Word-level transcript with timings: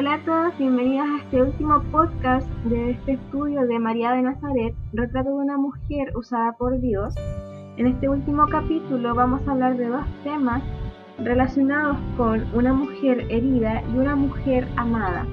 Hola 0.00 0.14
a 0.14 0.24
todos, 0.24 0.56
bienvenidos 0.56 1.06
a 1.06 1.16
este 1.18 1.42
último 1.42 1.82
podcast 1.92 2.48
de 2.64 2.92
este 2.92 3.12
estudio 3.12 3.66
de 3.66 3.78
María 3.78 4.12
de 4.12 4.22
Nazaret, 4.22 4.74
retrato 4.94 5.28
de 5.28 5.34
una 5.34 5.58
mujer 5.58 6.16
usada 6.16 6.52
por 6.52 6.80
Dios. 6.80 7.12
En 7.76 7.86
este 7.86 8.08
último 8.08 8.46
capítulo 8.48 9.14
vamos 9.14 9.46
a 9.46 9.50
hablar 9.50 9.76
de 9.76 9.88
dos 9.88 10.06
temas 10.24 10.62
relacionados 11.18 11.98
con 12.16 12.46
una 12.54 12.72
mujer 12.72 13.26
herida 13.28 13.82
y 13.92 13.98
una 13.98 14.16
mujer 14.16 14.66
amada. 14.76 15.26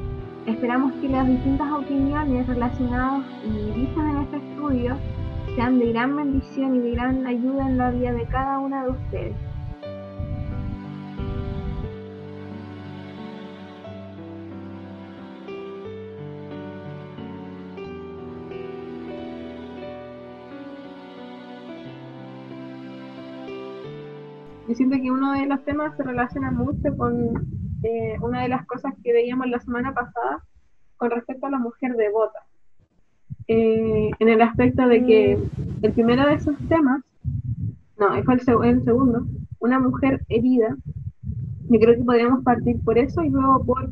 Esperamos 0.46 0.92
que 0.96 1.08
las 1.08 1.26
distintas 1.26 1.72
opiniones 1.72 2.46
relacionadas 2.46 3.24
y 3.46 3.72
vistas 3.72 4.04
en 4.04 4.18
este 4.18 4.36
estudio 4.36 4.98
sean 5.56 5.80
de 5.80 5.94
gran 5.94 6.14
bendición 6.14 6.76
y 6.76 6.80
de 6.80 6.92
gran 6.92 7.26
ayuda 7.26 7.70
en 7.70 7.78
la 7.78 7.92
vida 7.92 8.12
de 8.12 8.26
cada 8.26 8.60
una 8.60 8.84
de 8.84 8.90
ustedes. 8.90 9.47
Yo 24.68 24.76
siento 24.76 24.98
que 24.98 25.12
uno 25.12 25.34
de 25.34 25.46
los 25.46 25.64
temas 25.64 25.96
se 25.96 26.04
relaciona 26.04 26.52
mucho 26.52 26.96
con 26.98 27.48
eh, 27.84 28.18
una 28.22 28.42
de 28.42 28.50
las 28.50 28.66
cosas 28.66 28.94
que 29.04 29.14
veíamos 29.14 29.48
la 29.48 29.60
semana 29.60 29.94
pasada 29.94 30.44
con 30.98 31.12
respecto 31.12 31.48
a 31.48 31.52
la 31.52 31.60
mujer 31.60 31.96
devota. 31.96 32.40
Eh, 33.48 34.12
en 34.20 34.28
el 34.28 34.42
aspecto 34.42 34.86
de 34.88 35.06
que 35.06 35.40
el 35.84 35.94
primero 35.94 36.28
de 36.28 36.34
esos 36.34 36.58
temas, 36.68 37.02
no, 37.98 38.24
fue 38.24 38.34
el, 38.34 38.66
el 38.66 38.84
segundo, 38.84 39.26
una 39.60 39.80
mujer 39.80 40.26
herida, 40.28 40.76
yo 41.70 41.80
creo 41.80 41.96
que 41.96 42.04
podríamos 42.04 42.44
partir 42.44 42.82
por 42.84 42.98
eso 42.98 43.24
y 43.24 43.30
luego 43.30 43.64
por 43.64 43.90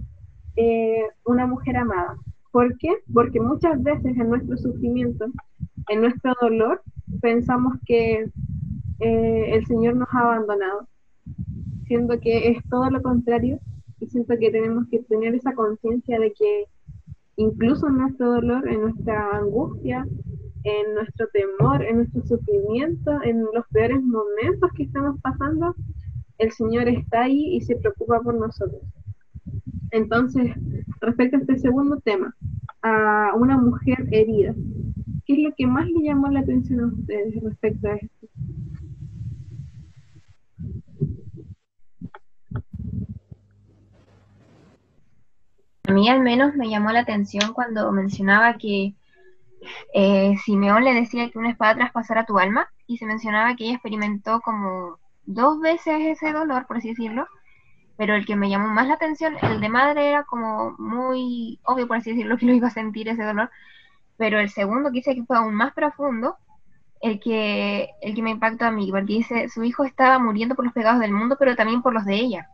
eh, 0.58 1.04
una 1.26 1.48
mujer 1.48 1.78
amada. 1.78 2.18
¿Por 2.52 2.78
qué? 2.78 2.90
Porque 3.14 3.40
muchas 3.40 3.82
veces 3.82 4.18
en 4.18 4.30
nuestro 4.30 4.58
sufrimiento, 4.58 5.26
en 5.90 6.02
nuestro 6.02 6.34
dolor, 6.42 6.82
pensamos 7.22 7.76
que 7.86 8.30
eh, 9.00 9.56
el 9.56 9.66
Señor 9.66 9.96
nos 9.96 10.08
ha 10.14 10.20
abandonado, 10.20 10.88
siendo 11.88 12.20
que 12.20 12.50
es 12.50 12.58
todo 12.70 12.90
lo 12.90 13.02
contrario 13.02 13.60
y 14.00 14.08
siento 14.08 14.36
que 14.40 14.52
tenemos 14.52 14.88
que 14.90 15.00
tener 15.00 15.36
esa 15.36 15.54
conciencia 15.54 16.20
de 16.20 16.34
que 16.34 16.66
incluso 17.38 17.88
en 17.88 17.98
nuestro 17.98 18.34
dolor, 18.34 18.68
en 18.68 18.82
nuestra 18.82 19.38
angustia, 19.38 20.06
en 20.64 20.94
nuestro 20.96 21.28
temor, 21.28 21.84
en 21.84 21.98
nuestro 21.98 22.26
sufrimiento, 22.26 23.12
en 23.24 23.46
los 23.54 23.66
peores 23.72 24.02
momentos 24.02 24.72
que 24.76 24.84
estamos 24.84 25.20
pasando, 25.22 25.76
el 26.38 26.52
Señor 26.52 26.88
está 26.88 27.24
ahí 27.24 27.56
y 27.56 27.62
se 27.62 27.76
preocupa 27.76 28.20
por 28.22 28.36
nosotros. 28.36 28.82
Entonces, 29.92 30.52
respecto 31.00 31.38
a 31.38 31.40
este 31.40 31.60
segundo 31.60 32.00
tema, 32.00 32.36
a 32.82 33.34
una 33.36 33.58
mujer 33.58 34.08
herida, 34.12 34.54
¿qué 35.26 35.34
es 35.34 35.40
lo 35.40 35.56
que 35.56 35.68
más 35.68 35.88
le 35.88 36.04
llamó 36.04 36.30
la 36.30 36.42
atención 36.42 36.80
a 36.80 36.88
ustedes 36.88 37.42
respecto 37.44 37.88
a 37.88 37.96
esto? 37.96 38.28
A 45.88 45.92
mí 45.92 46.10
al 46.10 46.22
menos 46.22 46.56
me 46.56 46.70
llamó 46.70 46.92
la 46.92 47.02
atención 47.02 47.54
cuando 47.54 47.92
mencionaba 47.92 48.58
que 48.58 48.96
eh, 49.94 50.36
Simeón 50.44 50.84
le 50.84 50.94
decía 50.94 51.30
que 51.30 51.38
una 51.38 51.52
espada 51.52 51.76
traspasara 51.76 52.26
tu 52.26 52.40
alma 52.40 52.68
y 52.88 52.98
se 52.98 53.06
mencionaba 53.06 53.56
que 53.56 53.66
ella 53.66 53.74
experimentó 53.74 54.42
como 54.42 55.00
dos 55.26 55.60
veces 55.60 55.96
ese 56.02 56.32
dolor, 56.32 56.66
por 56.68 56.78
así 56.78 56.90
decirlo, 56.90 57.28
pero 57.98 58.16
el 58.16 58.26
que 58.26 58.36
me 58.36 58.50
llamó 58.50 58.68
más 58.68 58.88
la 58.88 58.96
atención, 58.96 59.36
el 59.42 59.60
de 59.62 59.70
madre 59.70 60.10
era 60.10 60.24
como 60.24 60.76
muy 60.78 61.60
obvio, 61.64 61.88
por 61.88 61.98
así 61.98 62.12
decirlo, 62.12 62.38
que 62.40 62.46
lo 62.46 62.54
iba 62.54 62.68
a 62.68 62.72
sentir 62.72 63.08
ese 63.10 63.24
dolor, 63.24 63.50
pero 64.18 64.40
el 64.40 64.50
segundo 64.50 64.90
que 64.90 64.98
dice 64.98 65.16
que 65.16 65.24
fue 65.24 65.38
aún 65.38 65.54
más 65.54 65.74
profundo, 65.74 66.38
el 67.02 67.20
que, 67.20 67.90
el 68.02 68.16
que 68.16 68.22
me 68.22 68.32
impactó 68.32 68.66
a 68.66 68.72
mí, 68.72 68.90
porque 68.90 69.14
dice, 69.14 69.50
su 69.50 69.64
hijo 69.64 69.84
estaba 69.84 70.18
muriendo 70.18 70.56
por 70.56 70.66
los 70.66 70.74
pecados 70.74 71.00
del 71.00 71.12
mundo, 71.12 71.36
pero 71.38 71.56
también 71.56 71.82
por 71.82 71.94
los 71.94 72.06
de 72.06 72.16
ella. 72.16 72.50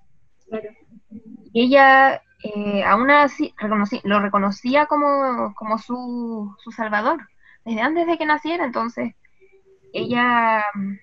Y 1.53 1.65
ella 1.65 2.21
eh, 2.43 2.83
aún 2.83 3.09
así 3.11 3.53
lo 4.03 4.19
reconocía 4.19 4.87
como, 4.87 5.53
como 5.55 5.77
su, 5.77 6.55
su, 6.63 6.71
salvador, 6.71 7.27
desde 7.65 7.81
antes 7.81 8.07
de 8.07 8.17
que 8.17 8.25
naciera, 8.25 8.65
entonces 8.65 9.13
ella 9.93 10.63
mm, 10.73 10.95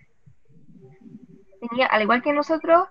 tenía, 1.69 1.87
al 1.87 2.03
igual 2.03 2.23
que 2.23 2.33
nosotros, 2.33 2.89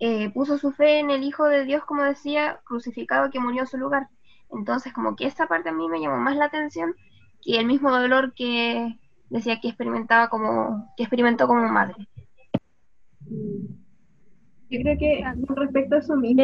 eh, 0.00 0.30
puso 0.30 0.58
su 0.58 0.72
fe 0.72 0.98
en 0.98 1.10
el 1.10 1.22
Hijo 1.22 1.44
de 1.46 1.64
Dios, 1.64 1.84
como 1.84 2.04
decía, 2.04 2.60
crucificado 2.64 3.30
que 3.30 3.40
murió 3.40 3.62
en 3.62 3.66
su 3.66 3.76
lugar. 3.76 4.08
Entonces, 4.50 4.92
como 4.92 5.14
que 5.14 5.26
esa 5.26 5.46
parte 5.46 5.68
a 5.68 5.72
mí 5.72 5.88
me 5.88 6.00
llamó 6.00 6.16
más 6.16 6.36
la 6.36 6.46
atención 6.46 6.94
que 7.42 7.58
el 7.58 7.66
mismo 7.66 7.90
dolor 7.90 8.34
que 8.34 8.98
decía 9.28 9.60
que 9.60 9.68
experimentaba 9.68 10.28
como, 10.28 10.92
que 10.96 11.04
experimentó 11.04 11.46
como 11.46 11.68
madre. 11.68 12.08
Yo 14.70 14.80
creo 14.80 14.98
que 14.98 15.24
con 15.46 15.56
respecto 15.56 15.96
a 15.96 15.98
eso 15.98 16.16
mismo, 16.16 16.42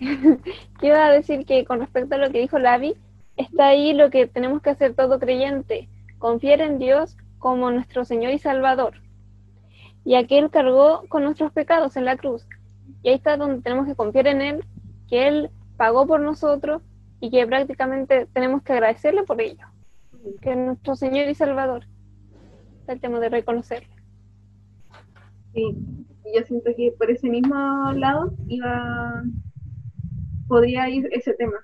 Quiero 0.78 1.12
decir 1.12 1.46
que 1.46 1.64
con 1.64 1.80
respecto 1.80 2.14
a 2.14 2.18
lo 2.18 2.30
que 2.30 2.40
dijo 2.40 2.58
Lavi, 2.58 2.94
está 3.36 3.68
ahí 3.68 3.92
lo 3.92 4.10
que 4.10 4.26
tenemos 4.26 4.62
que 4.62 4.70
hacer 4.70 4.94
todo 4.94 5.18
creyente, 5.18 5.88
confiar 6.18 6.60
en 6.60 6.78
Dios 6.78 7.16
como 7.38 7.70
nuestro 7.70 8.04
Señor 8.04 8.32
y 8.32 8.38
Salvador. 8.38 8.94
Y 10.04 10.16
aquel 10.16 10.50
cargó 10.50 11.04
con 11.08 11.24
nuestros 11.24 11.52
pecados 11.52 11.96
en 11.96 12.04
la 12.04 12.16
cruz. 12.16 12.46
Y 13.02 13.08
ahí 13.08 13.14
está 13.14 13.36
donde 13.36 13.62
tenemos 13.62 13.86
que 13.86 13.94
confiar 13.94 14.26
en 14.26 14.42
Él, 14.42 14.64
que 15.08 15.28
Él 15.28 15.50
pagó 15.76 16.06
por 16.06 16.20
nosotros 16.20 16.82
y 17.20 17.30
que 17.30 17.46
prácticamente 17.46 18.26
tenemos 18.32 18.62
que 18.62 18.72
agradecerle 18.74 19.22
por 19.22 19.40
ello, 19.40 19.66
que 20.42 20.50
es 20.50 20.56
nuestro 20.56 20.96
Señor 20.96 21.28
y 21.28 21.34
Salvador. 21.34 21.86
El 22.86 23.00
tema 23.00 23.18
de 23.18 23.30
reconocerle. 23.30 23.88
Sí, 25.54 25.74
yo 26.32 26.42
siento 26.44 26.70
que 26.76 26.92
por 26.98 27.10
ese 27.10 27.28
mismo 27.28 27.92
lado 27.92 28.34
iba 28.48 29.22
podría 30.46 30.88
ir 30.90 31.08
ese 31.12 31.34
tema, 31.34 31.58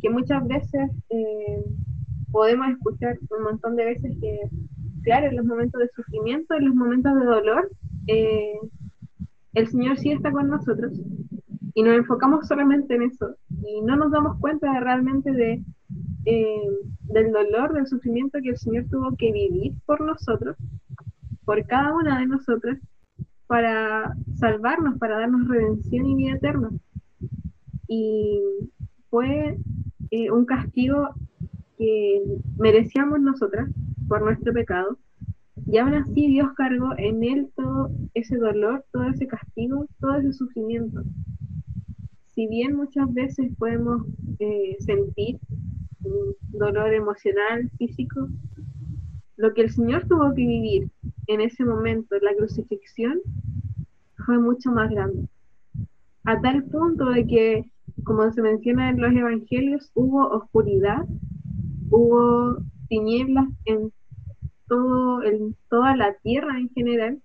que 0.00 0.10
muchas 0.10 0.46
veces 0.46 0.90
eh, 1.10 1.64
podemos 2.30 2.68
escuchar 2.68 3.18
un 3.30 3.42
montón 3.42 3.76
de 3.76 3.84
veces 3.86 4.16
que, 4.20 4.38
claro, 5.02 5.26
en 5.26 5.36
los 5.36 5.44
momentos 5.44 5.80
de 5.80 5.88
sufrimiento, 5.88 6.54
en 6.54 6.66
los 6.66 6.74
momentos 6.74 7.14
de 7.18 7.24
dolor, 7.24 7.70
eh, 8.06 8.54
el 9.54 9.66
Señor 9.66 9.98
sí 9.98 10.12
está 10.12 10.30
con 10.30 10.48
nosotros 10.48 10.92
y 11.74 11.82
nos 11.82 11.96
enfocamos 11.96 12.46
solamente 12.46 12.94
en 12.94 13.02
eso 13.02 13.34
y 13.64 13.82
no 13.82 13.96
nos 13.96 14.12
damos 14.12 14.38
cuenta 14.38 14.78
realmente 14.80 15.32
de, 15.32 15.62
eh, 16.24 16.68
del 17.02 17.32
dolor, 17.32 17.72
del 17.72 17.86
sufrimiento 17.86 18.38
que 18.42 18.50
el 18.50 18.58
Señor 18.58 18.84
tuvo 18.90 19.16
que 19.16 19.32
vivir 19.32 19.74
por 19.86 20.00
nosotros, 20.00 20.56
por 21.44 21.64
cada 21.66 21.94
una 21.94 22.20
de 22.20 22.26
nosotras 22.26 22.78
para 23.50 24.14
salvarnos, 24.36 24.96
para 24.98 25.18
darnos 25.18 25.48
redención 25.48 26.06
y 26.06 26.14
vida 26.14 26.34
eterna. 26.34 26.70
Y 27.88 28.40
fue 29.08 29.58
eh, 30.12 30.30
un 30.30 30.44
castigo 30.44 31.08
que 31.76 32.22
merecíamos 32.56 33.20
nosotras 33.20 33.68
por 34.06 34.22
nuestro 34.22 34.52
pecado. 34.52 34.98
Y 35.66 35.78
aún 35.78 35.94
así 35.94 36.28
Dios 36.28 36.52
cargó 36.56 36.96
en 36.96 37.24
él 37.24 37.48
todo 37.56 37.90
ese 38.14 38.36
dolor, 38.36 38.84
todo 38.92 39.02
ese 39.08 39.26
castigo, 39.26 39.84
todo 39.98 40.14
ese 40.14 40.32
sufrimiento. 40.32 41.02
Si 42.28 42.46
bien 42.46 42.76
muchas 42.76 43.12
veces 43.12 43.50
podemos 43.58 44.06
eh, 44.38 44.76
sentir 44.78 45.40
un 46.04 46.36
dolor 46.56 46.94
emocional, 46.94 47.68
físico, 47.78 48.28
lo 49.36 49.52
que 49.54 49.62
el 49.62 49.70
Señor 49.70 50.06
tuvo 50.06 50.32
que 50.34 50.46
vivir 50.46 50.88
en 51.30 51.40
ese 51.40 51.64
momento, 51.64 52.16
la 52.20 52.34
crucifixión, 52.34 53.20
fue 54.26 54.38
mucho 54.38 54.72
más 54.72 54.90
grande. 54.90 55.28
A 56.24 56.40
tal 56.40 56.64
punto 56.64 57.06
de 57.10 57.26
que, 57.26 57.64
como 58.04 58.30
se 58.32 58.42
menciona 58.42 58.90
en 58.90 59.00
los 59.00 59.12
evangelios, 59.12 59.90
hubo 59.94 60.28
oscuridad, 60.28 61.06
hubo 61.90 62.58
tinieblas 62.88 63.46
en, 63.64 63.92
todo, 64.66 65.22
en 65.22 65.56
toda 65.68 65.96
la 65.96 66.14
tierra 66.14 66.58
en 66.58 66.68
general, 66.70 67.22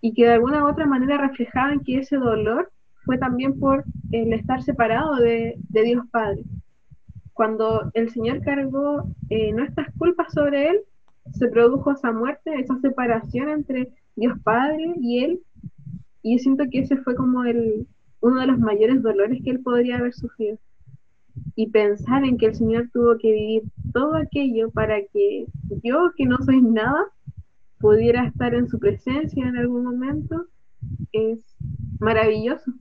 y 0.00 0.14
que 0.14 0.24
de 0.24 0.32
alguna 0.32 0.64
u 0.64 0.68
otra 0.68 0.86
manera 0.86 1.18
reflejaban 1.18 1.80
que 1.80 1.98
ese 1.98 2.16
dolor 2.16 2.72
fue 3.04 3.18
también 3.18 3.58
por 3.60 3.84
el 4.10 4.32
estar 4.32 4.62
separado 4.62 5.16
de, 5.16 5.58
Dios 5.68 6.06
Padre. 6.10 6.44
Cuando 7.34 7.90
el 7.92 8.08
Señor 8.10 8.40
cargó 8.40 9.04
eh, 9.28 9.52
nuestras 9.52 9.88
culpas 9.98 10.32
sobre 10.32 10.70
Él, 10.70 10.80
se 11.32 11.48
produjo 11.48 11.92
esa 11.92 12.12
muerte, 12.12 12.58
esa 12.58 12.78
separación 12.80 13.48
entre 13.48 13.92
Dios 14.14 14.38
Padre 14.42 14.94
y 15.00 15.24
Él. 15.24 15.40
Y 16.22 16.36
yo 16.36 16.42
siento 16.42 16.64
que 16.70 16.80
ese 16.80 16.96
fue 16.98 17.14
como 17.14 17.44
el, 17.44 17.86
uno 18.20 18.40
de 18.40 18.46
los 18.46 18.58
mayores 18.58 19.02
dolores 19.02 19.40
que 19.44 19.50
Él 19.50 19.60
podría 19.60 19.98
haber 19.98 20.14
sufrido. 20.14 20.58
Y 21.54 21.70
pensar 21.70 22.24
en 22.24 22.38
que 22.38 22.46
el 22.46 22.54
Señor 22.54 22.88
tuvo 22.92 23.18
que 23.18 23.32
vivir 23.32 23.62
todo 23.92 24.14
aquello 24.16 24.70
para 24.70 24.96
que 25.12 25.46
yo, 25.82 26.12
que 26.16 26.26
no 26.26 26.38
soy 26.38 26.62
nada, 26.62 27.06
pudiera 27.78 28.26
estar 28.26 28.54
en 28.54 28.68
su 28.68 28.78
presencia 28.78 29.46
en 29.46 29.56
algún 29.56 29.84
momento, 29.84 30.46
es 31.12 31.56
maravilloso. 32.00 32.72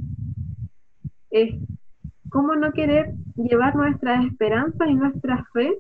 Es 1.30 1.56
cómo 2.30 2.56
no 2.56 2.72
querer 2.72 3.14
llevar 3.36 3.76
nuestras 3.76 4.26
esperanzas 4.26 4.90
y 4.90 4.96
nuestra 4.96 5.46
fe 5.54 5.78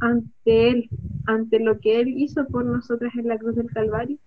ante 0.00 0.70
Él, 0.70 0.90
ante 1.30 1.60
lo 1.60 1.78
que 1.80 2.00
Él 2.00 2.08
hizo 2.16 2.46
por 2.46 2.64
nosotras 2.64 3.14
en 3.16 3.28
la 3.28 3.38
cruz 3.38 3.56
del 3.56 3.70
Calvario 3.70 4.18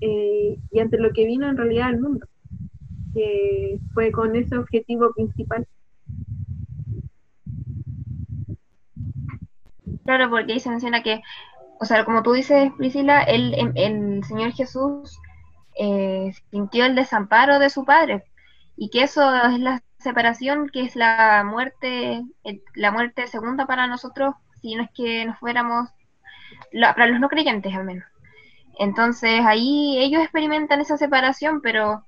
eh, 0.00 0.58
y 0.70 0.78
ante 0.80 0.98
lo 0.98 1.12
que 1.12 1.26
vino 1.26 1.48
en 1.48 1.56
realidad 1.56 1.88
al 1.88 2.00
mundo, 2.00 2.26
que 3.14 3.78
fue 3.94 4.10
con 4.12 4.34
ese 4.36 4.56
objetivo 4.56 5.12
principal. 5.14 5.66
Claro, 10.04 10.30
porque 10.30 10.54
ahí 10.54 10.60
se 10.60 10.70
menciona 10.70 11.02
que, 11.02 11.20
o 11.78 11.84
sea, 11.84 12.04
como 12.04 12.22
tú 12.22 12.32
dices, 12.32 12.72
Priscila, 12.76 13.22
el, 13.22 13.54
el 13.76 14.24
Señor 14.24 14.52
Jesús 14.52 15.18
eh, 15.78 16.32
sintió 16.50 16.84
el 16.84 16.94
desamparo 16.94 17.58
de 17.58 17.70
su 17.70 17.84
Padre 17.84 18.24
y 18.76 18.90
que 18.90 19.02
eso 19.02 19.22
es 19.46 19.58
la 19.58 19.82
separación, 19.98 20.68
que 20.68 20.82
es 20.82 20.96
la 20.96 21.44
muerte, 21.44 22.22
la 22.74 22.90
muerte 22.90 23.26
segunda 23.28 23.66
para 23.66 23.86
nosotros, 23.86 24.34
si 24.60 24.74
no 24.74 24.82
es 24.82 24.90
que 24.94 25.24
nos 25.24 25.38
fuéramos, 25.38 25.88
para 26.70 27.06
los 27.06 27.20
no 27.20 27.28
creyentes 27.28 27.74
al 27.74 27.84
menos. 27.84 28.04
Entonces 28.78 29.40
ahí 29.44 29.98
ellos 29.98 30.22
experimentan 30.22 30.80
esa 30.80 30.96
separación, 30.96 31.60
pero 31.60 32.04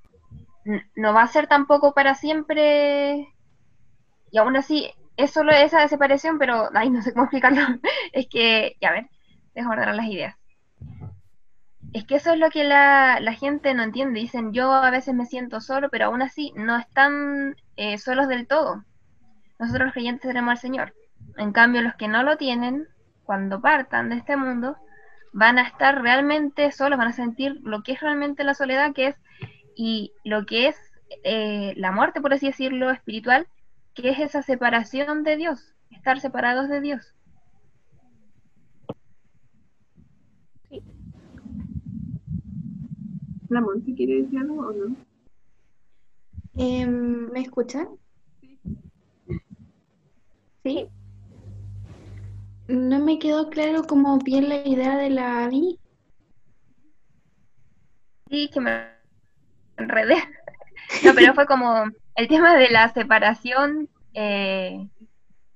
no 0.97 1.13
va 1.13 1.23
a 1.23 1.29
ser 1.29 1.47
tampoco 1.47 1.95
para 1.95 2.15
siempre. 2.15 3.29
Y 4.31 4.39
aún 4.39 4.57
así, 4.57 4.91
es 5.17 5.31
solo 5.31 5.53
esa 5.53 5.87
separación, 5.89 6.39
pero 6.39 6.71
ay, 6.75 6.91
no 6.91 7.03
sé 7.03 7.13
cómo 7.13 7.25
explicarlo. 7.25 7.61
es 8.13 8.27
que, 8.29 8.77
ya 8.81 8.93
ver, 8.93 9.09
dejo 9.55 9.71
ordenar 9.71 9.95
las 9.95 10.07
ideas. 10.07 10.37
Es 11.93 12.05
que 12.05 12.17
eso 12.17 12.33
es 12.33 12.39
lo 12.41 12.51
que 12.51 12.65
la, 12.65 13.21
gente 13.39 13.73
no 13.75 13.85
entiende. 13.85 14.19
Dicen, 14.21 14.53
yo 14.53 14.73
a 14.73 14.91
veces 14.91 15.15
me 15.15 15.27
siento 15.27 15.61
solo, 15.61 15.91
pero 15.91 16.07
aún 16.07 16.23
así 16.23 16.53
no 16.57 16.77
están 16.77 17.55
eh, 17.77 17.99
solos 17.99 18.27
del 18.27 18.49
todo. 18.49 18.85
Nosotros 19.61 19.87
los 19.87 19.93
creyentes 19.95 20.29
tenemos 20.29 20.51
al 20.51 20.59
Señor. 20.59 20.95
En 21.37 21.53
cambio, 21.53 21.83
los 21.83 21.95
que 21.95 22.09
no 22.09 22.25
lo 22.25 22.37
tienen, 22.37 22.89
cuando 23.25 23.61
partan 23.61 24.11
de 24.11 24.17
este 24.17 24.37
mundo, 24.37 24.77
van 25.33 25.59
a 25.59 25.63
estar 25.63 26.01
realmente 26.01 26.71
solos, 26.71 26.99
van 26.99 27.09
a 27.09 27.13
sentir 27.13 27.61
lo 27.63 27.83
que 27.83 27.93
es 27.93 28.01
realmente 28.01 28.45
la 28.45 28.55
soledad, 28.55 28.93
que 28.93 29.09
es, 29.09 29.17
y 29.75 30.13
lo 30.25 30.47
que 30.47 30.69
es 30.69 30.77
eh, 31.25 31.75
la 31.77 31.93
muerte, 31.93 32.21
por 32.21 32.33
así 32.33 32.47
decirlo, 32.47 32.91
espiritual, 32.91 33.49
que 33.95 34.11
es 34.11 34.19
esa 34.21 34.43
separación 34.43 35.25
de 35.25 35.37
Dios, 35.37 35.75
estar 35.91 36.21
separados 36.21 36.69
de 36.69 36.81
Dios. 36.81 37.15
¿La 43.49 43.61
Monte 43.61 43.95
quiere 43.95 44.23
decir 44.23 44.39
algo 44.39 44.67
o 44.67 44.73
no? 44.73 44.97
Em, 46.57 47.31
¿Me 47.31 47.41
escuchan? 47.41 47.89
Sí. 48.41 48.59
¿Sí? 50.63 50.89
No 52.69 52.99
me 52.99 53.19
quedó 53.19 53.51
claro 53.51 53.85
cómo 53.85 54.19
bien 54.19 54.49
la 54.49 54.67
idea 54.67 54.97
de 54.97 55.11
la 55.11 55.49
vi. 55.49 55.79
Sí, 58.31 58.51
que 58.53 58.61
me 58.61 58.89
enredé. 59.77 60.17
No, 61.05 61.13
pero 61.15 61.35
fue 61.35 61.47
como 61.47 61.85
el 62.15 62.29
tema 62.29 62.57
de 62.57 62.71
la 62.71 62.89
separación 62.89 63.89
eh, 64.13 64.89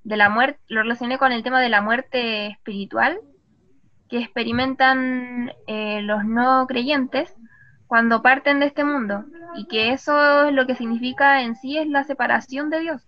de 0.05 0.17
la 0.17 0.29
muerte, 0.29 0.61
lo 0.69 0.83
relacioné 0.83 1.19
con 1.19 1.33
el 1.33 1.43
tema 1.43 1.61
de 1.61 1.69
la 1.69 1.83
muerte 1.83 2.47
espiritual 2.47 3.21
que 4.09 4.19
experimentan 4.19 5.53
eh, 5.67 6.01
los 6.03 6.25
no 6.25 6.67
creyentes 6.67 7.35
cuando 7.87 8.23
parten 8.23 8.61
de 8.61 8.67
este 8.67 8.85
mundo 8.85 9.25
y 9.57 9.67
que 9.67 9.93
eso 9.93 10.47
es 10.47 10.55
lo 10.55 10.67
que 10.67 10.75
significa 10.75 11.43
en 11.43 11.57
sí 11.57 11.79
es 11.79 11.87
la 11.87 12.05
separación 12.05 12.71
de 12.71 12.81
Dios. 12.81 13.08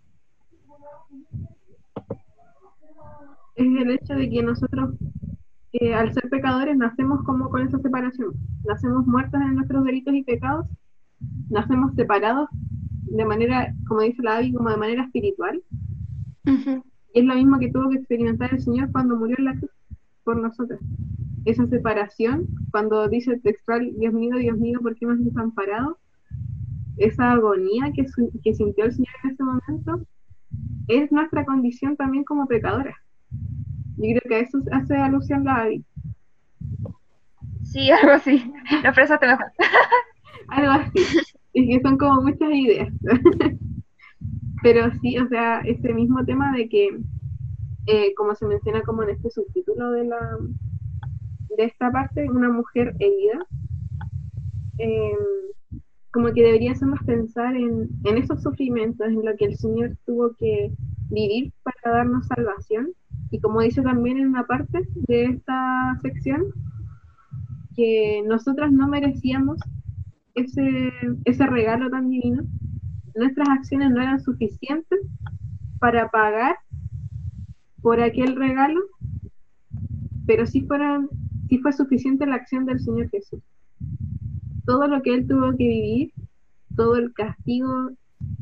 Es 3.62 3.82
el 3.82 3.90
hecho 3.90 4.14
de 4.14 4.30
que 4.30 4.42
nosotros, 4.42 4.94
eh, 5.72 5.94
al 5.94 6.12
ser 6.12 6.28
pecadores, 6.30 6.76
nacemos 6.76 7.22
como 7.24 7.50
con 7.50 7.66
esa 7.66 7.78
separación. 7.78 8.32
Nacemos 8.64 9.06
muertos 9.06 9.40
en 9.40 9.56
nuestros 9.56 9.84
delitos 9.84 10.14
y 10.14 10.22
pecados, 10.22 10.66
nacemos 11.48 11.94
separados 11.94 12.48
de 12.52 13.24
manera, 13.24 13.74
como 13.86 14.00
dice 14.00 14.22
la 14.22 14.38
Abby, 14.38 14.52
como 14.52 14.70
de 14.70 14.76
manera 14.76 15.04
espiritual. 15.04 15.62
Y 17.12 17.18
es 17.18 17.24
lo 17.24 17.34
mismo 17.34 17.58
que 17.58 17.70
tuvo 17.70 17.90
que 17.90 17.96
experimentar 17.96 18.52
el 18.54 18.60
Señor 18.60 18.90
cuando 18.92 19.16
murió 19.16 19.36
en 19.38 19.44
la 19.44 19.56
cruz 19.56 19.70
por 20.24 20.36
nosotros. 20.36 20.80
Esa 21.44 21.66
separación, 21.66 22.46
cuando 22.70 23.08
dice 23.08 23.38
textual, 23.38 23.92
Dios 23.98 24.14
mío, 24.14 24.36
Dios 24.36 24.58
mío, 24.58 24.78
¿por 24.80 24.94
qué 24.94 25.06
me 25.06 25.14
has 25.14 25.24
desamparado? 25.24 25.98
Esa 26.98 27.32
agonía 27.32 27.92
que, 27.92 28.06
que 28.42 28.54
sintió 28.54 28.84
el 28.84 28.92
Señor 28.92 29.14
en 29.24 29.30
ese 29.30 29.42
momento 29.42 30.06
es 30.88 31.10
nuestra 31.10 31.44
condición 31.44 31.96
también 31.96 32.24
como 32.24 32.46
pecadora. 32.46 32.96
Yo 33.96 34.18
creo 34.18 34.22
que 34.28 34.34
a 34.34 34.40
eso 34.40 34.58
hace 34.72 34.96
alusión 34.96 35.44
la 35.44 35.56
Abby. 35.62 35.84
Sí, 37.64 37.90
algo 38.02 38.12
así. 38.12 38.52
Lo 38.82 38.88
expresaste 38.88 39.26
mejor. 39.26 39.46
algo 40.48 40.72
así. 40.72 41.18
Es 41.52 41.66
que 41.66 41.80
son 41.82 41.98
como 41.98 42.22
muchas 42.22 42.50
ideas. 42.50 42.92
Pero 44.62 44.90
sí, 45.00 45.18
o 45.18 45.28
sea, 45.28 45.60
este 45.60 45.92
mismo 45.94 46.24
tema 46.24 46.52
de 46.52 46.68
que, 46.68 46.88
eh, 47.86 48.14
como 48.14 48.34
se 48.34 48.46
menciona 48.46 48.82
como 48.82 49.02
en 49.02 49.10
este 49.10 49.30
subtítulo 49.30 49.92
de 49.92 50.04
la 50.04 50.38
de 51.56 51.64
esta 51.64 51.90
parte, 51.90 52.30
una 52.30 52.48
mujer 52.48 52.94
herida, 53.00 53.44
em, 54.78 55.16
como 56.12 56.32
que 56.32 56.42
debería 56.42 56.72
hacernos 56.72 57.00
pensar 57.04 57.56
en, 57.56 57.88
en 58.04 58.18
esos 58.18 58.42
sufrimientos, 58.42 59.08
en 59.08 59.24
lo 59.24 59.36
que 59.36 59.46
el 59.46 59.56
Señor 59.56 59.96
tuvo 60.06 60.34
que 60.38 60.72
vivir 61.10 61.52
para 61.64 61.96
darnos 61.96 62.26
salvación 62.26 62.92
y 63.30 63.40
como 63.40 63.60
dice 63.60 63.82
también 63.82 64.18
en 64.18 64.28
una 64.28 64.46
parte 64.46 64.86
de 64.94 65.24
esta 65.26 65.98
sección, 66.02 66.46
que 67.76 68.22
nosotras 68.26 68.72
no 68.72 68.88
merecíamos 68.88 69.58
ese, 70.34 70.92
ese 71.24 71.46
regalo 71.46 71.90
tan 71.90 72.10
divino, 72.10 72.42
nuestras 73.14 73.48
acciones 73.48 73.90
no 73.90 74.02
eran 74.02 74.20
suficientes 74.20 75.00
para 75.78 76.10
pagar 76.10 76.56
por 77.80 78.00
aquel 78.00 78.36
regalo, 78.36 78.80
pero 80.26 80.46
sí, 80.46 80.62
fueron, 80.62 81.08
sí 81.48 81.58
fue 81.58 81.72
suficiente 81.72 82.26
la 82.26 82.36
acción 82.36 82.66
del 82.66 82.80
Señor 82.80 83.08
Jesús. 83.10 83.40
Todo 84.66 84.86
lo 84.86 85.02
que 85.02 85.14
Él 85.14 85.26
tuvo 85.26 85.50
que 85.52 85.66
vivir, 85.66 86.12
todo 86.76 86.96
el 86.96 87.12
castigo, 87.14 87.90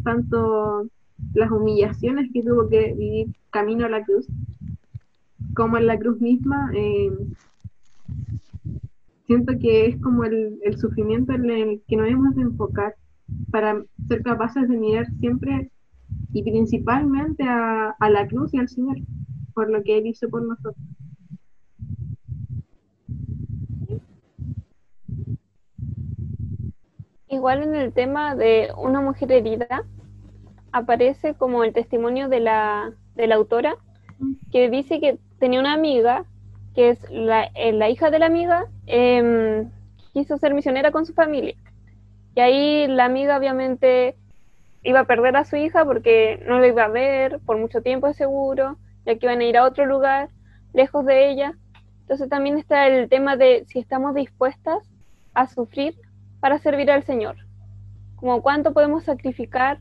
tanto 0.03 0.89
las 1.35 1.51
humillaciones 1.51 2.31
que 2.33 2.43
tuvo 2.43 2.69
que 2.69 2.95
vivir 2.95 3.37
camino 3.51 3.87
a 3.87 3.91
la 3.91 4.05
cruz, 4.05 4.27
como 5.55 5.77
en 5.77 5.87
la 5.87 5.99
cruz 5.99 6.21
misma, 6.21 6.71
eh, 6.75 7.11
siento 9.27 9.53
que 9.59 9.87
es 9.87 10.01
como 10.01 10.25
el, 10.25 10.59
sufrimiento 10.79 11.33
en 11.33 11.51
el 11.51 11.83
que 11.87 11.97
nos 11.97 12.07
debemos 12.07 12.35
de 12.35 12.43
enfocar 12.43 12.95
para 13.51 13.83
ser 14.07 14.23
capaces 14.23 14.69
de 14.69 14.77
mirar 14.77 15.07
siempre 15.21 15.71
y 16.33 16.43
principalmente 16.43 17.45
a, 17.45 17.91
a 17.91 18.11
la 18.11 18.27
cruz 18.27 18.55
y 18.55 18.59
al 18.59 18.69
Señor, 18.69 18.97
por 19.55 19.71
lo 19.71 19.83
que 19.83 19.99
Él 19.99 20.07
hizo 20.07 20.29
por 20.29 20.43
nosotros. 20.43 20.77
Igual 27.29 27.63
en 27.63 27.75
el 27.75 27.93
tema 27.93 28.35
de 28.35 28.71
una 28.79 29.03
mujer 29.03 29.31
herida, 29.31 29.85
aparece 30.73 31.35
como 31.35 31.65
el 31.65 31.73
testimonio 31.73 32.29
de 32.29 32.41
la, 32.41 32.93
de 33.15 33.27
la 33.27 33.35
autora, 33.35 33.77
que 34.51 34.71
dice 34.71 35.01
que 35.01 35.19
tenía 35.39 35.61
una 35.61 35.73
amiga, 35.73 36.25
que 36.75 36.91
es 36.91 37.11
la, 37.11 37.51
eh, 37.55 37.91
hija 37.91 38.11
de 38.11 38.19
la 38.19 38.27
amiga, 38.27 38.67
em, 38.87 39.71
quiso 40.13 40.39
ser 40.39 40.55
misionera 40.55 40.91
con 40.91 41.07
su 41.07 41.15
familia. 41.15 41.55
Y 42.35 42.41
ahí 42.41 42.87
la 42.87 43.05
amiga 43.05 43.37
obviamente 43.37 44.17
iba 44.83 45.01
a 45.01 45.05
perder 45.05 45.37
a 45.37 45.45
su 45.45 45.57
hija 45.57 45.85
porque 45.85 46.43
no 46.47 46.61
la 46.61 46.69
iba 46.69 46.85
a 46.85 46.89
ver 46.89 47.41
por 47.41 47.59
mucho 47.59 47.83
tiempo 47.83 48.13
seguro, 48.13 48.77
ya 49.05 49.17
que 49.17 49.27
iban 49.27 49.41
a 49.41 49.45
ir 49.45 49.57
a 49.57 49.65
otro 49.65 49.87
lugar, 49.87 50.29
lejos 50.73 51.05
de 51.05 51.31
ella. 51.31 51.55
Entonces 52.03 52.29
también 52.29 52.59
está 52.59 52.87
el 52.87 53.09
tema 53.09 53.37
de 53.37 53.65
si 53.67 53.79
estamos 53.79 54.15
dispuestas 54.15 54.89
a 55.35 55.47
sufrir 55.47 55.95
para 56.41 56.59
servir 56.59 56.91
al 56.91 57.03
Señor. 57.03 57.37
Como 58.17 58.43
cuánto 58.43 58.73
podemos 58.73 59.05
sacrificar 59.05 59.79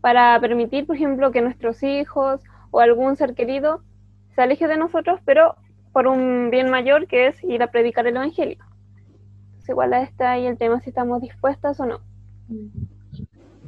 para 0.00 0.38
permitir, 0.40 0.86
por 0.86 0.96
ejemplo, 0.96 1.32
que 1.32 1.40
nuestros 1.40 1.82
hijos 1.82 2.42
o 2.70 2.80
algún 2.80 3.16
ser 3.16 3.34
querido 3.34 3.82
se 4.34 4.42
aleje 4.42 4.66
de 4.66 4.76
nosotros, 4.76 5.20
pero 5.24 5.56
por 5.92 6.06
un 6.06 6.50
bien 6.50 6.70
mayor 6.70 7.06
que 7.06 7.28
es 7.28 7.44
ir 7.44 7.62
a 7.62 7.70
predicar 7.70 8.06
el 8.06 8.16
Evangelio. 8.16 8.58
Entonces, 9.46 9.68
igual 9.68 9.94
está 9.94 10.32
ahí 10.32 10.46
el 10.46 10.58
tema 10.58 10.80
si 10.80 10.90
estamos 10.90 11.22
dispuestas 11.22 11.78
o 11.80 11.86
no. 11.86 12.00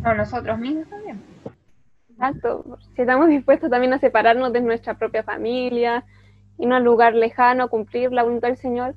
O 0.04 0.14
nosotros 0.14 0.58
mismos 0.58 0.88
también. 0.88 1.22
Exacto, 2.10 2.78
si 2.94 3.02
estamos 3.02 3.28
dispuestos 3.28 3.70
también 3.70 3.92
a 3.92 3.98
separarnos 3.98 4.52
de 4.52 4.60
nuestra 4.60 4.94
propia 4.94 5.22
familia, 5.22 6.04
ir 6.58 6.72
a 6.72 6.78
un 6.78 6.84
lugar 6.84 7.14
lejano 7.14 7.64
a 7.64 7.68
cumplir 7.68 8.10
la 8.12 8.22
voluntad 8.22 8.48
del 8.48 8.56
Señor, 8.56 8.94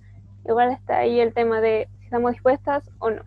igual 0.48 0.72
está 0.72 1.00
ahí 1.00 1.20
el 1.20 1.34
tema 1.34 1.60
de 1.62 1.90
si 2.00 2.06
estamos 2.06 2.32
dispuestas 2.32 2.90
o 3.00 3.12
no. 3.12 3.24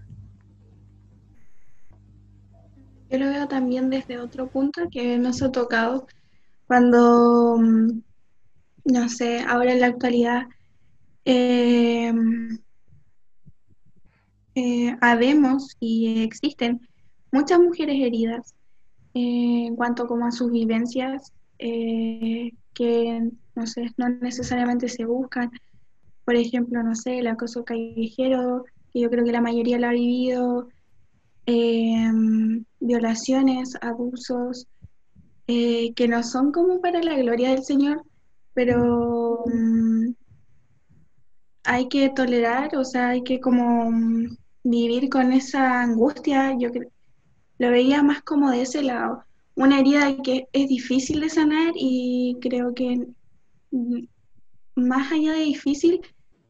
Yo 3.11 3.19
lo 3.19 3.27
veo 3.27 3.47
también 3.47 3.91
desde 3.91 4.19
otro 4.19 4.47
punto 4.47 4.89
que 4.91 5.19
nos 5.19 5.43
ha 5.43 5.53
tocado 5.53 6.07
cuando, 6.67 7.59
mm, 7.59 8.01
no 8.85 9.09
sé, 9.09 9.41
ahora 9.41 9.73
en 9.73 9.81
la 9.81 9.87
actualidad 9.87 10.47
eh, 11.25 12.13
eh, 14.55 14.97
habemos 15.01 15.77
y 15.81 16.23
existen 16.23 16.87
muchas 17.31 17.59
mujeres 17.59 17.97
heridas 18.01 18.55
eh, 19.15 19.67
en 19.67 19.77
cuanto 19.77 20.07
como 20.07 20.27
a 20.27 20.33
sus 20.33 20.51
vivencias 20.51 21.33
eh, 21.59 22.53
que 22.75 23.31
no 23.55 23.67
sé, 23.67 23.91
no 23.97 24.09
necesariamente 24.09 24.89
se 24.89 25.05
buscan. 25.05 25.51
Por 26.25 26.37
ejemplo, 26.37 26.83
no 26.83 26.95
sé, 26.95 27.19
el 27.19 27.27
acoso 27.27 27.65
callejero, 27.65 28.65
que 28.93 29.01
yo 29.01 29.11
creo 29.11 29.25
que 29.25 29.33
la 29.33 29.41
mayoría 29.41 29.79
lo 29.79 29.89
ha 29.89 29.93
vivido, 29.93 30.69
em, 31.47 32.65
violaciones, 32.81 33.77
abusos, 33.81 34.67
que 35.47 36.09
no 36.09 36.23
son 36.23 36.51
como 36.51 36.81
para 36.81 37.03
la 37.03 37.15
gloria 37.19 37.51
del 37.51 37.63
Señor, 37.63 38.03
pero 38.55 39.45
mm, 39.47 40.13
hay 41.65 41.89
que 41.89 42.11
tolerar, 42.11 42.77
o 42.77 42.85
sea, 42.85 43.11
hay 43.11 43.23
que 43.23 43.41
como 43.41 43.91
mm, 43.91 44.37
vivir 44.65 45.09
con 45.09 45.33
esa 45.33 45.83
angustia, 45.83 46.57
yo 46.59 46.71
lo 47.59 47.71
veía 47.71 48.03
más 48.03 48.23
como 48.23 48.51
de 48.51 48.63
ese 48.63 48.83
lado, 48.83 49.25
una 49.55 49.81
herida 49.81 50.17
que 50.23 50.49
es 50.53 50.69
difícil 50.69 51.21
de 51.21 51.31
sanar 51.31 51.73
y 51.75 52.39
creo 52.41 52.75
que 52.75 53.07
mm, 53.71 54.05
más 54.77 55.13
allá 55.13 55.33
de 55.33 55.45
difícil, 55.45 56.01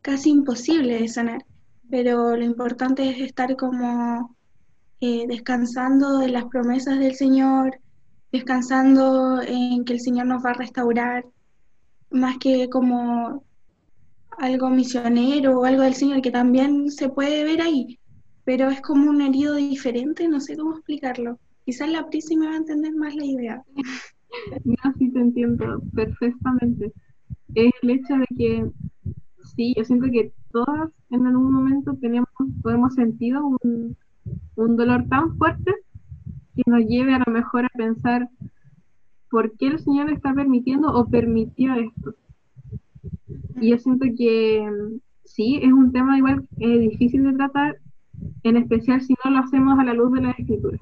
casi 0.01 0.31
imposible 0.31 1.01
de 1.01 1.09
sanar, 1.09 1.45
pero 1.91 2.37
lo 2.37 2.45
importante 2.45 3.09
es 3.09 3.21
estar 3.21 3.57
como 3.57 4.37
eh, 5.01 5.27
descansando 5.29 6.23
en 6.23 6.33
las 6.33 6.45
promesas 6.47 6.99
del 6.99 7.15
Señor, 7.15 7.79
descansando 8.31 9.43
en 9.43 9.85
que 9.85 9.95
el 9.95 10.01
Señor 10.01 10.27
nos 10.27 10.45
va 10.45 10.51
a 10.51 10.55
restaurar, 10.55 11.25
más 12.13 12.39
que 12.39 12.69
como 12.69 13.45
algo 14.39 14.71
misionero 14.71 15.61
o 15.61 15.65
algo 15.65 15.83
del 15.83 15.95
Señor 15.95 16.23
que 16.23 16.31
también 16.31 16.91
se 16.91 17.09
puede 17.09 17.45
ver 17.45 17.61
ahí, 17.61 17.99
pero 18.45 18.71
es 18.71 18.81
como 18.81 19.11
un 19.11 19.21
herido 19.21 19.57
diferente, 19.57 20.29
no 20.29 20.41
sé 20.41 20.57
cómo 20.57 20.77
explicarlo. 20.77 21.39
Quizás 21.65 21.91
la 21.91 22.09
Prisi 22.09 22.37
me 22.37 22.47
va 22.47 22.55
a 22.55 22.57
entender 22.57 22.95
más 22.95 23.15
la 23.15 23.25
idea. 23.25 23.63
No, 24.65 24.95
sí 24.99 25.11
te 25.11 25.21
entiendo 25.21 25.83
perfectamente. 25.95 26.91
Es 27.55 27.71
el 27.83 27.91
hecho 27.91 28.15
de 28.15 28.27
que, 28.35 28.71
sí, 29.55 29.75
yo 29.77 29.85
siento 29.85 30.07
que 30.11 30.33
todas 30.51 30.91
en 31.11 31.27
algún 31.27 31.53
momento 31.53 31.95
tenemos 32.01 32.31
o 32.65 32.71
hemos 32.71 32.95
sentido 32.95 33.59
un, 33.63 33.95
un 34.57 34.77
dolor 34.77 35.07
tan 35.09 35.37
fuerte 35.37 35.75
que 36.57 36.63
nos 36.65 36.81
lleve 36.87 37.15
a 37.15 37.23
lo 37.27 37.31
mejor 37.31 37.67
a 37.67 37.77
pensar 37.77 38.27
por 39.33 39.57
qué 39.57 39.69
el 39.69 39.79
Señor 39.79 40.11
está 40.11 40.35
permitiendo 40.35 40.93
o 40.93 41.09
permitió 41.09 41.75
esto. 41.75 42.15
Y 43.63 43.71
yo 43.71 43.79
siento 43.79 44.05
que 44.17 44.61
mm, 44.71 45.01
sí, 45.25 45.59
es 45.63 45.73
un 45.73 45.91
tema 45.91 46.19
igual 46.19 46.47
eh, 46.59 46.79
difícil 46.79 47.25
de 47.25 47.33
tratar, 47.33 47.79
en 48.43 48.59
especial 48.59 49.01
si 49.01 49.15
no 49.25 49.31
lo 49.31 49.39
hacemos 49.39 49.79
a 49.79 49.85
la 49.85 49.95
luz 49.95 50.13
de 50.13 50.21
la 50.21 50.31
escritura. 50.33 50.77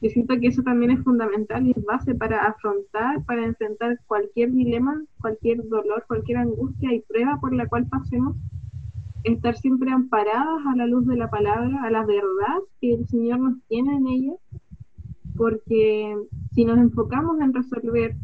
Yo 0.00 0.10
siento 0.10 0.40
que 0.40 0.46
eso 0.46 0.62
también 0.62 0.92
es 0.92 1.04
fundamental 1.04 1.66
y 1.66 1.72
es 1.72 1.84
base 1.84 2.14
para 2.14 2.46
afrontar, 2.46 3.22
para 3.26 3.44
enfrentar 3.44 4.00
cualquier 4.06 4.52
dilema, 4.52 5.04
cualquier 5.20 5.68
dolor, 5.68 6.04
cualquier 6.06 6.38
angustia 6.38 6.94
y 6.94 7.00
prueba 7.00 7.38
por 7.38 7.54
la 7.54 7.66
cual 7.66 7.86
pasemos, 7.86 8.34
estar 9.24 9.56
siempre 9.56 9.90
amparadas 9.90 10.64
a 10.66 10.74
la 10.74 10.86
luz 10.86 11.06
de 11.06 11.16
la 11.16 11.28
palabra, 11.28 11.82
a 11.82 11.90
la 11.90 12.06
verdad 12.06 12.58
que 12.80 12.94
el 12.94 13.06
Señor 13.08 13.40
nos 13.40 13.60
tiene 13.68 13.94
en 13.96 14.06
ella, 14.06 14.32
porque 15.36 16.16
si 16.56 16.64
nos 16.64 16.78
enfocamos 16.78 17.38
en 17.40 17.52
resolver 17.52 18.16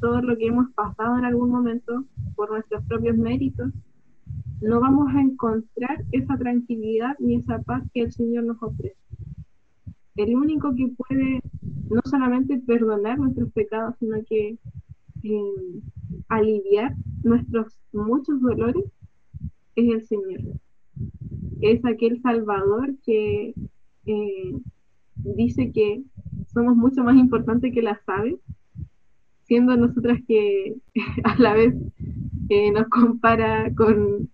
todo 0.00 0.20
lo 0.20 0.36
que 0.36 0.48
hemos 0.48 0.70
pasado 0.72 1.16
en 1.16 1.24
algún 1.24 1.50
momento 1.50 2.04
por 2.36 2.50
nuestros 2.50 2.84
propios 2.84 3.16
méritos, 3.16 3.72
no 4.60 4.80
vamos 4.80 5.08
a 5.14 5.22
encontrar 5.22 6.04
esa 6.12 6.36
tranquilidad 6.36 7.16
ni 7.18 7.36
esa 7.36 7.58
paz 7.62 7.82
que 7.94 8.02
el 8.02 8.12
Señor 8.12 8.44
nos 8.44 8.62
ofrece. 8.62 8.98
El 10.16 10.36
único 10.36 10.74
que 10.74 10.88
puede 10.88 11.40
no 11.88 12.02
solamente 12.04 12.58
perdonar 12.58 13.18
nuestros 13.18 13.50
pecados, 13.52 13.94
sino 13.98 14.18
que 14.28 14.58
eh, 15.22 15.80
aliviar 16.28 16.94
nuestros 17.22 17.78
muchos 17.94 18.42
dolores 18.42 18.84
es 19.74 19.90
el 19.90 20.02
Señor. 20.02 20.40
Es 21.62 21.82
aquel 21.86 22.20
Salvador 22.20 22.94
que 23.02 23.54
eh, 24.04 24.60
dice 25.16 25.72
que 25.72 26.02
somos 26.52 26.76
mucho 26.76 27.04
más 27.04 27.16
importantes 27.16 27.72
que 27.72 27.82
las 27.82 27.98
aves, 28.06 28.36
siendo 29.44 29.76
nosotras 29.76 30.20
que 30.26 30.76
a 31.24 31.36
la 31.38 31.54
vez 31.54 31.74
eh, 32.48 32.70
nos 32.72 32.88
compara 32.88 33.72
con 33.74 34.30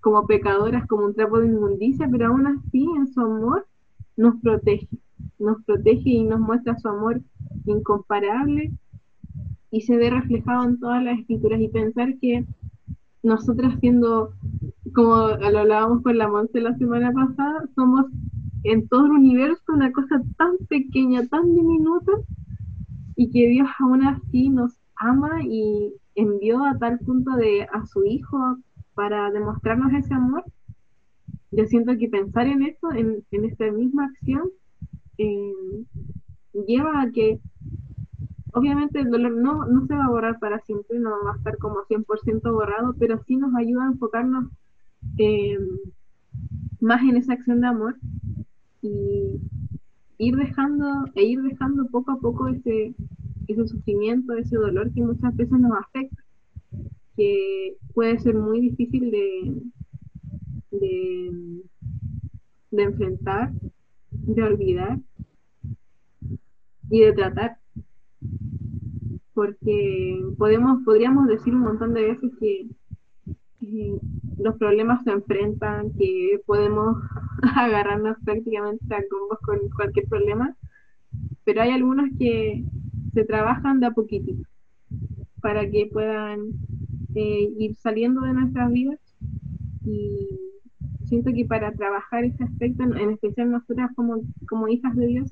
como 0.00 0.26
pecadoras, 0.26 0.86
como 0.86 1.06
un 1.06 1.14
trapo 1.14 1.40
de 1.40 1.48
inmundicia, 1.48 2.08
pero 2.10 2.28
aún 2.28 2.46
así 2.46 2.86
en 2.96 3.08
su 3.08 3.20
amor 3.20 3.66
nos 4.16 4.40
protege, 4.40 4.88
nos 5.38 5.62
protege 5.64 6.10
y 6.10 6.24
nos 6.24 6.40
muestra 6.40 6.78
su 6.78 6.88
amor 6.88 7.20
incomparable 7.66 8.72
y 9.70 9.80
se 9.82 9.96
ve 9.96 10.10
reflejado 10.10 10.64
en 10.64 10.78
todas 10.78 11.02
las 11.02 11.18
escrituras. 11.18 11.60
Y 11.60 11.68
pensar 11.68 12.16
que 12.20 12.46
nosotras 13.22 13.78
siendo, 13.80 14.32
como 14.94 15.28
lo 15.28 15.58
hablábamos 15.58 16.02
con 16.02 16.16
la 16.16 16.28
Monse 16.28 16.60
la 16.60 16.76
semana 16.76 17.12
pasada, 17.12 17.68
somos 17.74 18.06
en 18.64 18.88
todo 18.88 19.06
el 19.06 19.12
universo 19.12 19.72
una 19.72 19.92
cosa 19.92 20.20
tan 20.36 20.56
pequeña, 20.68 21.26
tan 21.26 21.54
diminuta, 21.54 22.12
y 23.16 23.30
que 23.30 23.48
Dios 23.48 23.68
aún 23.80 24.04
así 24.04 24.48
nos 24.48 24.78
ama 24.96 25.42
y 25.42 25.92
envió 26.14 26.64
a 26.64 26.78
tal 26.78 26.98
punto 27.00 27.32
de 27.36 27.62
a 27.72 27.84
su 27.86 28.04
Hijo 28.04 28.58
para 28.94 29.30
demostrarnos 29.30 29.92
ese 29.92 30.14
amor. 30.14 30.44
Yo 31.50 31.64
siento 31.66 31.96
que 31.96 32.08
pensar 32.08 32.46
en 32.46 32.62
eso, 32.62 32.92
en, 32.92 33.24
en 33.30 33.44
esta 33.44 33.70
misma 33.70 34.06
acción, 34.06 34.50
eh, 35.18 35.52
lleva 36.66 37.02
a 37.02 37.10
que 37.10 37.40
obviamente 38.52 39.00
el 39.00 39.10
dolor 39.10 39.32
no, 39.32 39.66
no 39.66 39.86
se 39.86 39.94
va 39.94 40.04
a 40.04 40.10
borrar 40.10 40.38
para 40.38 40.60
siempre, 40.60 40.98
no 40.98 41.10
va 41.24 41.32
a 41.32 41.36
estar 41.36 41.58
como 41.58 41.84
100% 41.88 42.52
borrado, 42.52 42.94
pero 42.98 43.22
sí 43.26 43.36
nos 43.36 43.54
ayuda 43.54 43.84
a 43.84 43.92
enfocarnos 43.92 44.46
eh, 45.16 45.58
más 46.80 47.02
en 47.02 47.16
esa 47.16 47.34
acción 47.34 47.60
de 47.60 47.66
amor 47.66 47.96
y 48.82 49.40
ir 50.18 50.36
dejando 50.36 51.06
e 51.14 51.24
ir 51.24 51.42
dejando 51.42 51.86
poco 51.86 52.12
a 52.12 52.18
poco 52.18 52.48
ese, 52.48 52.94
ese 53.46 53.66
sufrimiento, 53.66 54.34
ese 54.34 54.56
dolor 54.56 54.92
que 54.92 55.02
muchas 55.02 55.34
veces 55.36 55.58
nos 55.58 55.72
afecta, 55.78 56.22
que 57.16 57.76
puede 57.94 58.18
ser 58.18 58.34
muy 58.34 58.60
difícil 58.60 59.10
de, 59.10 59.54
de, 62.70 62.82
enfrentar, 62.82 63.52
de 64.10 64.42
olvidar 64.42 64.98
y 66.90 67.00
de 67.00 67.12
tratar. 67.12 67.58
Porque 69.34 70.20
podemos, 70.36 70.82
podríamos 70.84 71.28
decir 71.28 71.54
un 71.54 71.60
montón 71.60 71.94
de 71.94 72.02
veces 72.02 72.32
que 72.40 72.68
eh, 73.62 74.00
los 74.38 74.56
problemas 74.56 75.02
se 75.04 75.10
enfrentan, 75.10 75.92
que 75.94 76.40
podemos 76.46 76.96
agarrarnos 77.56 78.16
prácticamente 78.24 78.94
a 78.94 79.02
combos 79.08 79.38
con 79.42 79.58
cualquier 79.70 80.06
problema, 80.08 80.56
pero 81.44 81.62
hay 81.62 81.70
algunos 81.70 82.10
que 82.18 82.64
se 83.14 83.24
trabajan 83.24 83.80
de 83.80 83.86
a 83.86 83.90
poquitito 83.92 84.48
para 85.40 85.68
que 85.68 85.88
puedan 85.92 86.52
eh, 87.14 87.48
ir 87.58 87.74
saliendo 87.76 88.20
de 88.22 88.32
nuestras 88.32 88.70
vidas 88.72 88.98
y 89.84 90.28
siento 91.04 91.32
que 91.32 91.44
para 91.44 91.72
trabajar 91.72 92.24
ese 92.24 92.44
aspecto, 92.44 92.82
en 92.82 93.10
especial 93.10 93.50
nosotras 93.50 93.90
como, 93.94 94.22
como 94.46 94.68
hijas 94.68 94.94
de 94.94 95.06
Dios, 95.06 95.30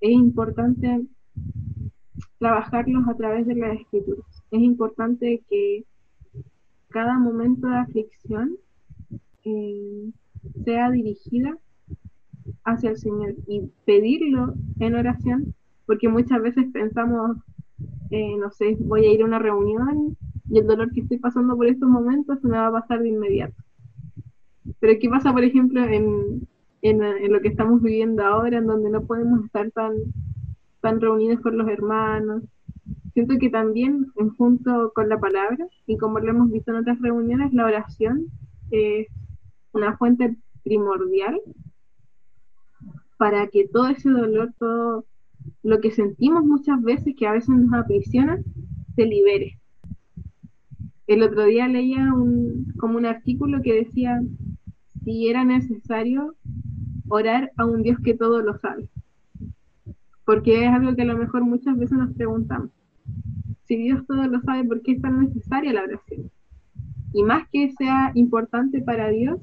es 0.00 0.12
importante 0.12 1.06
trabajarlos 2.38 3.06
a 3.06 3.16
través 3.16 3.46
de 3.46 3.54
las 3.54 3.78
escrituras. 3.78 4.24
Es 4.50 4.60
importante 4.60 5.42
que 5.48 5.84
cada 6.92 7.18
momento 7.18 7.66
de 7.66 7.76
aflicción 7.76 8.56
eh, 9.44 10.10
sea 10.64 10.90
dirigida 10.90 11.56
hacia 12.64 12.90
el 12.90 12.96
Señor 12.98 13.34
y 13.48 13.70
pedirlo 13.84 14.54
en 14.78 14.94
oración, 14.94 15.54
porque 15.86 16.08
muchas 16.08 16.40
veces 16.42 16.66
pensamos, 16.72 17.38
eh, 18.10 18.36
no 18.38 18.50
sé, 18.50 18.76
voy 18.78 19.06
a 19.06 19.12
ir 19.12 19.22
a 19.22 19.26
una 19.26 19.38
reunión 19.38 20.16
y 20.48 20.58
el 20.58 20.66
dolor 20.66 20.92
que 20.92 21.00
estoy 21.00 21.18
pasando 21.18 21.56
por 21.56 21.66
estos 21.66 21.88
momentos 21.88 22.40
se 22.40 22.48
me 22.48 22.56
va 22.58 22.68
a 22.68 22.72
pasar 22.72 23.00
de 23.02 23.08
inmediato. 23.08 23.54
Pero 24.78 24.98
¿qué 25.00 25.08
pasa, 25.08 25.32
por 25.32 25.44
ejemplo, 25.44 25.82
en, 25.84 26.46
en, 26.82 27.02
en 27.02 27.32
lo 27.32 27.40
que 27.40 27.48
estamos 27.48 27.82
viviendo 27.82 28.24
ahora, 28.24 28.58
en 28.58 28.66
donde 28.66 28.90
no 28.90 29.04
podemos 29.04 29.44
estar 29.44 29.70
tan 29.70 29.94
están 30.82 31.00
reunidos 31.00 31.40
con 31.40 31.56
los 31.56 31.68
hermanos. 31.68 32.42
Siento 33.14 33.38
que 33.38 33.50
también, 33.50 34.06
en 34.16 34.30
junto 34.30 34.92
con 34.94 35.08
la 35.08 35.20
palabra, 35.20 35.66
y 35.86 35.98
como 35.98 36.18
lo 36.18 36.30
hemos 36.30 36.50
visto 36.50 36.70
en 36.70 36.78
otras 36.78 37.00
reuniones, 37.00 37.52
la 37.52 37.66
oración 37.66 38.26
es 38.70 39.08
una 39.72 39.96
fuente 39.96 40.36
primordial 40.64 41.40
para 43.18 43.46
que 43.48 43.68
todo 43.68 43.88
ese 43.88 44.08
dolor, 44.08 44.52
todo 44.58 45.04
lo 45.62 45.80
que 45.80 45.90
sentimos 45.90 46.44
muchas 46.44 46.82
veces, 46.82 47.14
que 47.16 47.26
a 47.26 47.32
veces 47.32 47.50
nos 47.50 47.72
aprisiona, 47.74 48.38
se 48.96 49.06
libere. 49.06 49.58
El 51.06 51.22
otro 51.22 51.44
día 51.44 51.68
leía 51.68 52.08
como 52.78 52.96
un 52.96 53.06
artículo 53.06 53.60
que 53.62 53.74
decía 53.74 54.22
si 55.04 55.28
era 55.28 55.44
necesario 55.44 56.34
orar 57.08 57.52
a 57.56 57.66
un 57.66 57.82
Dios 57.82 57.98
que 58.02 58.14
todo 58.14 58.40
lo 58.40 58.56
sabe. 58.58 58.88
Porque 60.24 60.64
es 60.64 60.70
algo 60.72 60.94
que 60.94 61.02
a 61.02 61.06
lo 61.06 61.18
mejor 61.18 61.42
muchas 61.42 61.76
veces 61.76 61.98
nos 61.98 62.14
preguntamos. 62.14 62.70
Dios 63.76 64.06
todo 64.06 64.26
lo 64.26 64.40
sabe, 64.42 64.64
¿por 64.64 64.82
qué 64.82 64.92
es 64.92 65.02
tan 65.02 65.20
necesaria 65.20 65.72
la 65.72 65.82
oración? 65.82 66.30
Y 67.12 67.22
más 67.22 67.48
que 67.50 67.72
sea 67.72 68.12
importante 68.14 68.80
para 68.80 69.08
Dios, 69.08 69.40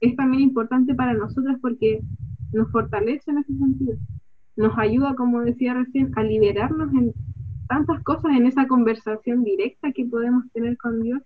es 0.00 0.16
también 0.16 0.42
importante 0.42 0.94
para 0.94 1.14
nosotros 1.14 1.56
porque 1.60 2.00
nos 2.52 2.70
fortalece 2.70 3.30
en 3.30 3.38
ese 3.38 3.56
sentido. 3.56 3.96
Nos 4.56 4.76
ayuda, 4.78 5.14
como 5.14 5.40
decía 5.40 5.74
recién, 5.74 6.12
a 6.16 6.22
liberarnos 6.22 6.92
en 6.94 7.12
tantas 7.68 8.02
cosas 8.02 8.32
en 8.36 8.46
esa 8.46 8.66
conversación 8.66 9.44
directa 9.44 9.92
que 9.92 10.04
podemos 10.04 10.50
tener 10.52 10.76
con 10.78 11.02
Dios, 11.02 11.22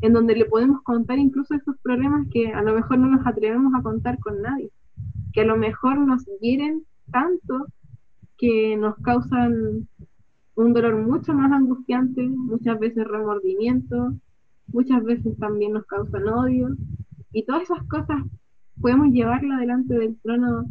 en 0.00 0.12
donde 0.12 0.34
le 0.34 0.46
podemos 0.46 0.82
contar 0.82 1.18
incluso 1.18 1.54
esos 1.54 1.76
problemas 1.78 2.26
que 2.30 2.52
a 2.52 2.62
lo 2.62 2.74
mejor 2.74 2.98
no 2.98 3.08
nos 3.08 3.26
atrevemos 3.26 3.72
a 3.74 3.82
contar 3.82 4.18
con 4.18 4.42
nadie, 4.42 4.70
que 5.32 5.42
a 5.42 5.44
lo 5.44 5.56
mejor 5.56 5.98
nos 5.98 6.24
hieren 6.40 6.84
tanto 7.10 7.66
que 8.36 8.76
nos 8.76 8.96
causan 8.96 9.88
un 10.56 10.72
dolor 10.72 10.96
mucho 10.96 11.32
más 11.34 11.50
angustiante, 11.52 12.22
muchas 12.22 12.78
veces 12.78 13.06
remordimiento, 13.06 14.14
muchas 14.68 15.02
veces 15.02 15.36
también 15.38 15.72
nos 15.72 15.86
causan 15.86 16.28
odio, 16.28 16.68
y 17.32 17.44
todas 17.44 17.62
esas 17.62 17.82
cosas 17.84 18.22
podemos 18.80 19.08
llevarla 19.08 19.58
delante 19.58 19.94
del 19.94 20.16
trono 20.20 20.64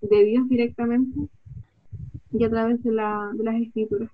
de 0.00 0.24
Dios 0.24 0.48
directamente 0.48 1.28
y 2.32 2.44
a 2.44 2.50
través 2.50 2.82
de, 2.82 2.92
la, 2.92 3.30
de 3.34 3.44
las 3.44 3.56
escrituras. 3.56 4.10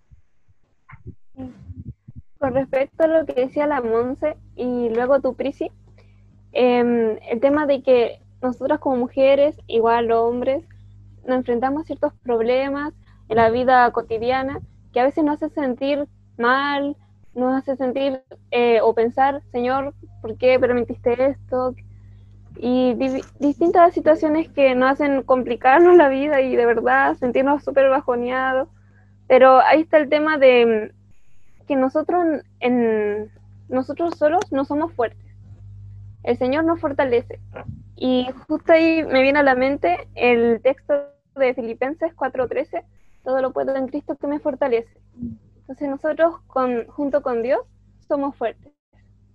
Con 2.38 2.54
respecto 2.54 3.04
a 3.04 3.06
lo 3.08 3.26
que 3.26 3.34
decía 3.34 3.66
la 3.66 3.82
Monse 3.82 4.36
y 4.56 4.88
luego 4.90 5.20
tu 5.20 5.34
Prisi, 5.34 5.70
em, 6.52 7.18
el 7.30 7.40
tema 7.40 7.66
de 7.66 7.82
que 7.82 8.20
nosotras 8.42 8.78
como 8.78 8.96
mujeres, 8.96 9.56
igual 9.66 10.12
hombres, 10.12 10.64
nos 11.26 11.38
enfrentamos 11.38 11.82
a 11.82 11.86
ciertos 11.86 12.12
problemas 12.22 12.94
en 13.28 13.36
la 13.36 13.50
vida 13.50 13.90
cotidiana 13.92 14.60
que 14.94 15.00
a 15.00 15.04
veces 15.04 15.24
nos 15.24 15.42
hace 15.42 15.52
sentir 15.54 16.06
mal, 16.38 16.96
nos 17.34 17.54
hace 17.54 17.76
sentir 17.76 18.22
eh, 18.52 18.80
o 18.80 18.94
pensar, 18.94 19.42
Señor, 19.50 19.92
¿por 20.22 20.38
qué 20.38 20.58
permitiste 20.58 21.30
esto? 21.30 21.74
Y 22.56 22.94
distintas 23.40 23.92
situaciones 23.92 24.48
que 24.48 24.76
nos 24.76 24.92
hacen 24.92 25.24
complicarnos 25.24 25.96
la 25.96 26.08
vida 26.08 26.40
y 26.40 26.54
de 26.54 26.64
verdad 26.64 27.16
sentirnos 27.16 27.64
súper 27.64 27.90
bajoneados. 27.90 28.68
Pero 29.26 29.58
ahí 29.58 29.80
está 29.80 29.96
el 29.98 30.08
tema 30.08 30.38
de 30.38 30.92
que 31.66 31.74
nosotros, 31.74 32.24
en, 32.60 33.30
nosotros 33.68 34.14
solos 34.16 34.52
no 34.52 34.64
somos 34.64 34.92
fuertes. 34.92 35.34
El 36.22 36.38
Señor 36.38 36.64
nos 36.64 36.80
fortalece. 36.80 37.40
Y 37.96 38.28
justo 38.46 38.72
ahí 38.72 39.02
me 39.02 39.22
viene 39.22 39.40
a 39.40 39.42
la 39.42 39.56
mente 39.56 40.06
el 40.14 40.60
texto 40.62 40.94
de 41.34 41.52
Filipenses 41.54 42.14
4:13, 42.14 42.84
todo 43.24 43.40
lo 43.40 43.52
puedo 43.52 43.74
en 43.74 43.88
Cristo 43.88 44.16
que 44.16 44.26
me 44.26 44.38
fortalece. 44.38 45.00
Entonces 45.60 45.88
nosotros 45.88 46.40
con, 46.46 46.86
junto 46.88 47.22
con 47.22 47.42
Dios 47.42 47.60
somos 48.06 48.36
fuertes. 48.36 48.72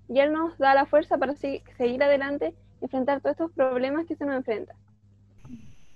Y 0.07 0.19
Él 0.19 0.31
nos 0.31 0.57
da 0.57 0.73
la 0.73 0.85
fuerza 0.85 1.17
para 1.17 1.35
seguir 1.35 2.03
adelante 2.03 2.55
y 2.79 2.85
enfrentar 2.85 3.21
todos 3.21 3.33
estos 3.33 3.51
problemas 3.51 4.05
que 4.05 4.15
se 4.15 4.25
nos 4.25 4.35
enfrentan. 4.35 4.77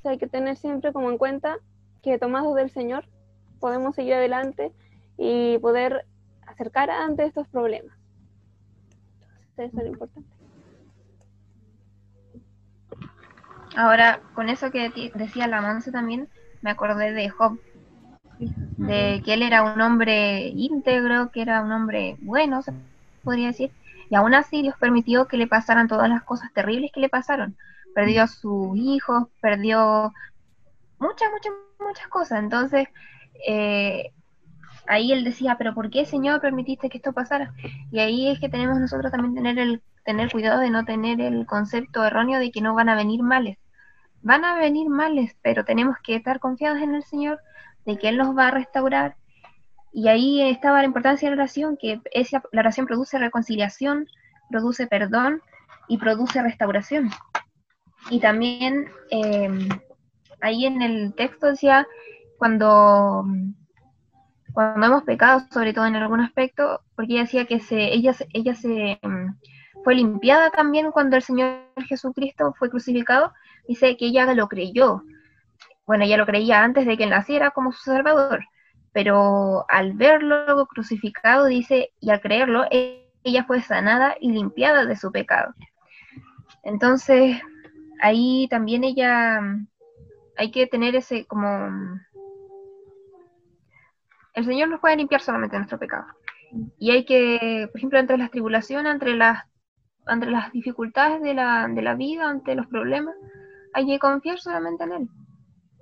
hay 0.03 0.17
que 0.17 0.27
tener 0.27 0.57
siempre 0.57 0.91
como 0.91 1.09
en 1.09 1.17
cuenta 1.17 1.57
que 2.01 2.19
tomados 2.19 2.55
del 2.55 2.69
Señor 2.69 3.05
podemos 3.59 3.95
seguir 3.95 4.15
adelante 4.15 4.73
y 5.17 5.57
poder 5.59 6.05
acercar 6.45 6.89
ante 6.89 7.25
estos 7.25 7.47
problemas. 7.47 7.95
Entonces, 9.51 9.71
eso 9.71 9.77
es 9.77 9.83
lo 9.83 9.89
importante. 9.91 10.29
Ahora, 13.75 14.21
con 14.35 14.49
eso 14.49 14.69
que 14.69 15.11
decía 15.15 15.47
la 15.47 15.61
Monse 15.61 15.91
también, 15.91 16.27
me 16.61 16.69
acordé 16.69 17.11
de 17.11 17.29
Job, 17.29 17.59
de 18.39 19.21
que 19.23 19.33
él 19.33 19.41
era 19.41 19.63
un 19.63 19.79
hombre 19.81 20.47
íntegro, 20.47 21.31
que 21.31 21.41
era 21.41 21.61
un 21.61 21.71
hombre 21.71 22.17
bueno, 22.21 22.61
se 22.61 22.73
podría 23.23 23.47
decir, 23.47 23.71
y 24.09 24.15
aún 24.15 24.33
así 24.33 24.61
Dios 24.61 24.75
permitió 24.79 25.27
que 25.27 25.37
le 25.37 25.47
pasaran 25.47 25.87
todas 25.87 26.09
las 26.09 26.23
cosas 26.23 26.51
terribles 26.53 26.91
que 26.91 26.99
le 26.99 27.09
pasaron. 27.09 27.55
Perdió 27.95 28.23
a 28.23 28.27
sus 28.27 28.75
hijos, 28.77 29.27
perdió 29.41 30.13
muchas, 30.99 31.31
muchas, 31.31 31.53
muchas 31.79 32.07
cosas. 32.07 32.39
Entonces, 32.39 32.87
eh, 33.47 34.11
ahí 34.87 35.11
él 35.11 35.23
decía, 35.23 35.55
pero 35.57 35.73
¿por 35.73 35.89
qué, 35.89 36.05
Señor, 36.05 36.41
permitiste 36.41 36.89
que 36.89 36.97
esto 36.97 37.13
pasara? 37.13 37.53
Y 37.91 37.99
ahí 37.99 38.29
es 38.29 38.39
que 38.39 38.49
tenemos 38.49 38.79
nosotros 38.79 39.11
también 39.11 39.35
tener 39.35 39.59
el 39.59 39.81
tener 40.03 40.31
cuidado 40.31 40.59
de 40.59 40.69
no 40.69 40.83
tener 40.85 41.21
el 41.21 41.45
concepto 41.45 42.03
erróneo 42.03 42.39
de 42.39 42.51
que 42.51 42.61
no 42.61 42.73
van 42.73 42.89
a 42.89 42.95
venir 42.95 43.23
males. 43.23 43.57
Van 44.21 44.45
a 44.45 44.55
venir 44.55 44.89
males, 44.89 45.35
pero 45.41 45.65
tenemos 45.65 45.97
que 46.03 46.15
estar 46.15 46.39
confiados 46.39 46.81
en 46.81 46.95
el 46.95 47.03
Señor, 47.03 47.39
de 47.85 47.97
que 47.97 48.09
Él 48.09 48.17
nos 48.17 48.37
va 48.37 48.47
a 48.47 48.51
restaurar. 48.51 49.15
Y 49.91 50.07
ahí 50.07 50.41
estaba 50.41 50.79
la 50.79 50.85
importancia 50.85 51.29
de 51.29 51.35
la 51.35 51.43
oración, 51.43 51.77
que 51.77 52.01
esa, 52.11 52.41
la 52.51 52.61
oración 52.61 52.87
produce 52.87 53.17
reconciliación, 53.17 54.07
produce 54.49 54.87
perdón 54.87 55.41
y 55.87 55.97
produce 55.97 56.41
restauración. 56.41 57.11
Y 58.09 58.19
también 58.19 58.87
eh, 59.11 59.69
ahí 60.41 60.65
en 60.65 60.81
el 60.81 61.13
texto 61.13 61.47
decía, 61.47 61.87
cuando 62.37 63.25
cuando 64.53 64.85
hemos 64.85 65.03
pecado, 65.03 65.41
sobre 65.51 65.73
todo 65.73 65.85
en 65.87 65.95
algún 65.95 66.21
aspecto, 66.21 66.81
porque 66.95 67.13
ella 67.13 67.23
decía 67.23 67.45
que 67.45 67.59
se, 67.59 67.93
ella, 67.93 68.15
ella 68.33 68.53
se 68.53 68.99
mm, 69.01 69.83
fue 69.83 69.95
limpiada 69.95 70.51
también 70.51 70.91
cuando 70.91 71.15
el 71.15 71.23
Señor 71.23 71.65
Jesucristo 71.87 72.53
fue 72.57 72.69
crucificado, 72.69 73.33
dice 73.67 73.97
que 73.97 74.05
ella 74.05 74.31
lo 74.33 74.47
creyó. 74.47 75.03
Bueno, 75.85 76.05
ella 76.05 76.17
lo 76.17 76.25
creía 76.25 76.63
antes 76.63 76.85
de 76.85 76.97
que 76.97 77.05
naciera 77.07 77.51
como 77.51 77.71
su 77.71 77.83
Salvador, 77.83 78.45
pero 78.93 79.65
al 79.69 79.93
verlo 79.93 80.65
crucificado, 80.67 81.45
dice, 81.45 81.91
y 81.99 82.09
al 82.11 82.21
creerlo, 82.21 82.65
ella 82.71 83.43
fue 83.45 83.61
sanada 83.61 84.15
y 84.19 84.31
limpiada 84.31 84.85
de 84.85 84.95
su 84.95 85.11
pecado. 85.11 85.53
Entonces, 86.63 87.41
ahí 88.01 88.47
también 88.49 88.83
ella, 88.83 89.41
mm, 89.41 89.67
hay 90.37 90.51
que 90.51 90.67
tener 90.67 90.95
ese 90.95 91.25
como 91.25 91.69
el 94.33 94.45
Señor 94.45 94.69
nos 94.69 94.79
puede 94.79 94.97
limpiar 94.97 95.21
solamente 95.21 95.57
nuestro 95.57 95.77
pecado. 95.79 96.05
Y 96.79 96.91
hay 96.91 97.05
que, 97.05 97.67
por 97.71 97.77
ejemplo, 97.77 97.99
entre 97.99 98.17
las 98.17 98.31
tribulaciones, 98.31 98.91
entre 98.91 99.15
las, 99.15 99.43
entre 100.07 100.31
las 100.31 100.51
dificultades 100.51 101.21
de 101.21 101.33
la, 101.33 101.67
de 101.67 101.81
la 101.81 101.95
vida, 101.95 102.29
ante 102.29 102.55
los 102.55 102.67
problemas, 102.67 103.15
hay 103.73 103.85
que 103.85 103.99
confiar 103.99 104.39
solamente 104.39 104.83
en 104.83 104.91
Él. 104.91 105.09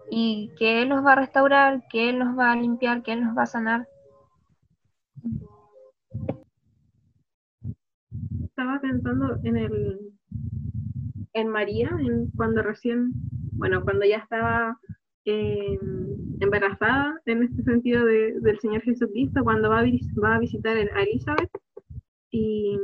Y 0.09 0.51
que 0.57 0.81
Él 0.81 0.89
nos 0.89 1.05
va 1.05 1.13
a 1.13 1.15
restaurar, 1.15 1.83
que 1.89 2.09
Él 2.09 2.19
nos 2.19 2.37
va 2.37 2.51
a 2.51 2.55
limpiar, 2.55 3.03
que 3.03 3.13
Él 3.13 3.23
nos 3.23 3.37
va 3.37 3.43
a 3.43 3.47
sanar. 3.47 3.87
Estaba 8.43 8.79
pensando 8.81 9.37
en 9.43 9.57
el 9.57 9.99
en 11.33 11.47
María, 11.47 11.89
en 11.99 12.29
cuando 12.31 12.61
recién, 12.61 13.13
bueno, 13.53 13.83
cuando 13.83 14.05
ya 14.05 14.17
estaba 14.17 14.77
eh, 15.25 15.79
embarazada 16.39 17.19
en 17.25 17.43
este 17.43 17.63
sentido 17.63 18.05
del 18.05 18.59
Señor 18.59 18.81
Jesucristo 18.81 19.43
cuando 19.43 19.69
va 19.69 19.79
a, 19.79 19.83
va 19.83 20.35
a 20.35 20.39
visitar 20.39 20.75
a 20.75 21.03
Elizabeth 21.03 21.49
y 22.31 22.77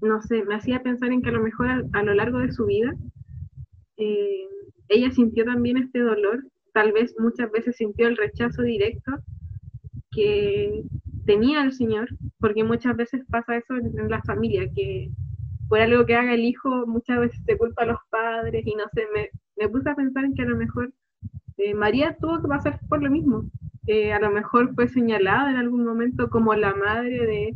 no 0.00 0.22
sé, 0.22 0.44
me 0.44 0.54
hacía 0.54 0.82
pensar 0.82 1.12
en 1.12 1.22
que 1.22 1.28
a 1.28 1.32
lo 1.32 1.42
mejor 1.42 1.86
a, 1.92 2.02
lo 2.02 2.14
largo 2.14 2.38
de 2.38 2.52
su 2.52 2.66
vida 2.66 2.94
eh, 3.98 4.48
ella 4.92 5.10
sintió 5.10 5.44
también 5.44 5.76
este 5.76 6.00
dolor, 6.00 6.44
tal 6.72 6.92
vez 6.92 7.14
muchas 7.18 7.50
veces 7.50 7.76
sintió 7.76 8.08
el 8.08 8.16
rechazo 8.16 8.62
directo 8.62 9.12
que 10.10 10.82
tenía 11.24 11.62
el 11.62 11.72
Señor, 11.72 12.08
porque 12.38 12.64
muchas 12.64 12.96
veces 12.96 13.22
pasa 13.30 13.56
eso 13.56 13.74
en, 13.76 14.08
la 14.08 14.22
familia, 14.22 14.70
que 14.74 15.10
por 15.68 15.80
algo 15.80 16.04
que 16.04 16.16
haga 16.16 16.34
el 16.34 16.44
hijo 16.44 16.86
muchas 16.86 17.20
veces 17.20 17.40
se 17.44 17.56
culpa 17.56 17.82
a 17.82 17.86
los 17.86 17.98
padres 18.10 18.66
y 18.66 18.74
no 18.74 18.84
sé, 18.92 19.06
me, 19.14 19.30
me 19.56 19.68
puse 19.68 19.88
a 19.90 19.94
pensar 19.94 20.24
en 20.24 20.34
que 20.34 20.42
a 20.42 20.46
lo 20.46 20.56
mejor 20.56 20.92
eh, 21.58 21.74
María 21.74 22.16
tuvo 22.20 22.42
que 22.42 22.48
pasar 22.48 22.80
por 22.88 23.02
lo 23.02 23.10
mismo. 23.10 23.50
a 24.14 24.20
lo 24.20 24.30
mejor 24.30 24.74
fue 24.74 24.88
señalada 24.88 25.50
en 25.50 25.56
algún 25.56 25.84
momento 25.84 26.28
como 26.30 26.54
la 26.54 26.74
madre 26.74 27.54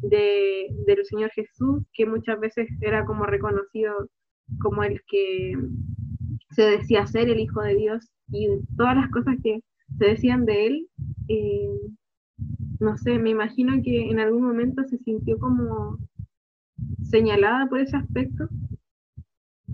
de, 0.00 0.68
del 0.86 1.04
Señor 1.04 1.30
Jesús, 1.30 1.84
que 1.92 2.06
muchas 2.06 2.38
veces 2.40 2.68
era 2.80 3.04
como 3.04 3.26
reconocido 3.26 4.08
como 4.60 4.82
el 4.82 5.02
que 5.06 5.54
se 6.50 6.62
decía 6.62 7.06
ser 7.06 7.28
el 7.28 7.40
Hijo 7.40 7.62
de 7.62 7.76
Dios 7.76 8.08
y 8.30 8.48
todas 8.76 8.96
las 8.96 9.10
cosas 9.10 9.36
que 9.42 9.62
se 9.98 10.04
decían 10.04 10.44
de 10.44 10.66
él, 10.66 10.88
eh, 11.28 11.80
no 12.80 12.96
sé, 12.96 13.18
me 13.18 13.30
imagino 13.30 13.82
que 13.82 14.10
en 14.10 14.20
algún 14.20 14.42
momento 14.42 14.84
se 14.84 14.98
sintió 14.98 15.38
como 15.38 15.98
señalada 17.02 17.68
por 17.68 17.80
ese 17.80 17.96
aspecto. 17.96 18.48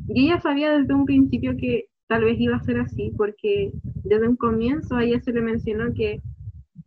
Y 0.09 0.27
ella 0.27 0.41
sabía 0.41 0.79
desde 0.79 0.95
un 0.95 1.05
principio 1.05 1.57
que 1.57 1.87
tal 2.07 2.25
vez 2.25 2.39
iba 2.39 2.57
a 2.57 2.65
ser 2.65 2.81
así, 2.81 3.13
porque 3.17 3.73
desde 4.05 4.29
un 4.29 4.37
comienzo 4.37 4.97
a 4.97 5.05
ella 5.05 5.21
se 5.21 5.33
le 5.33 5.41
mencionó 5.41 5.93
que 5.95 6.21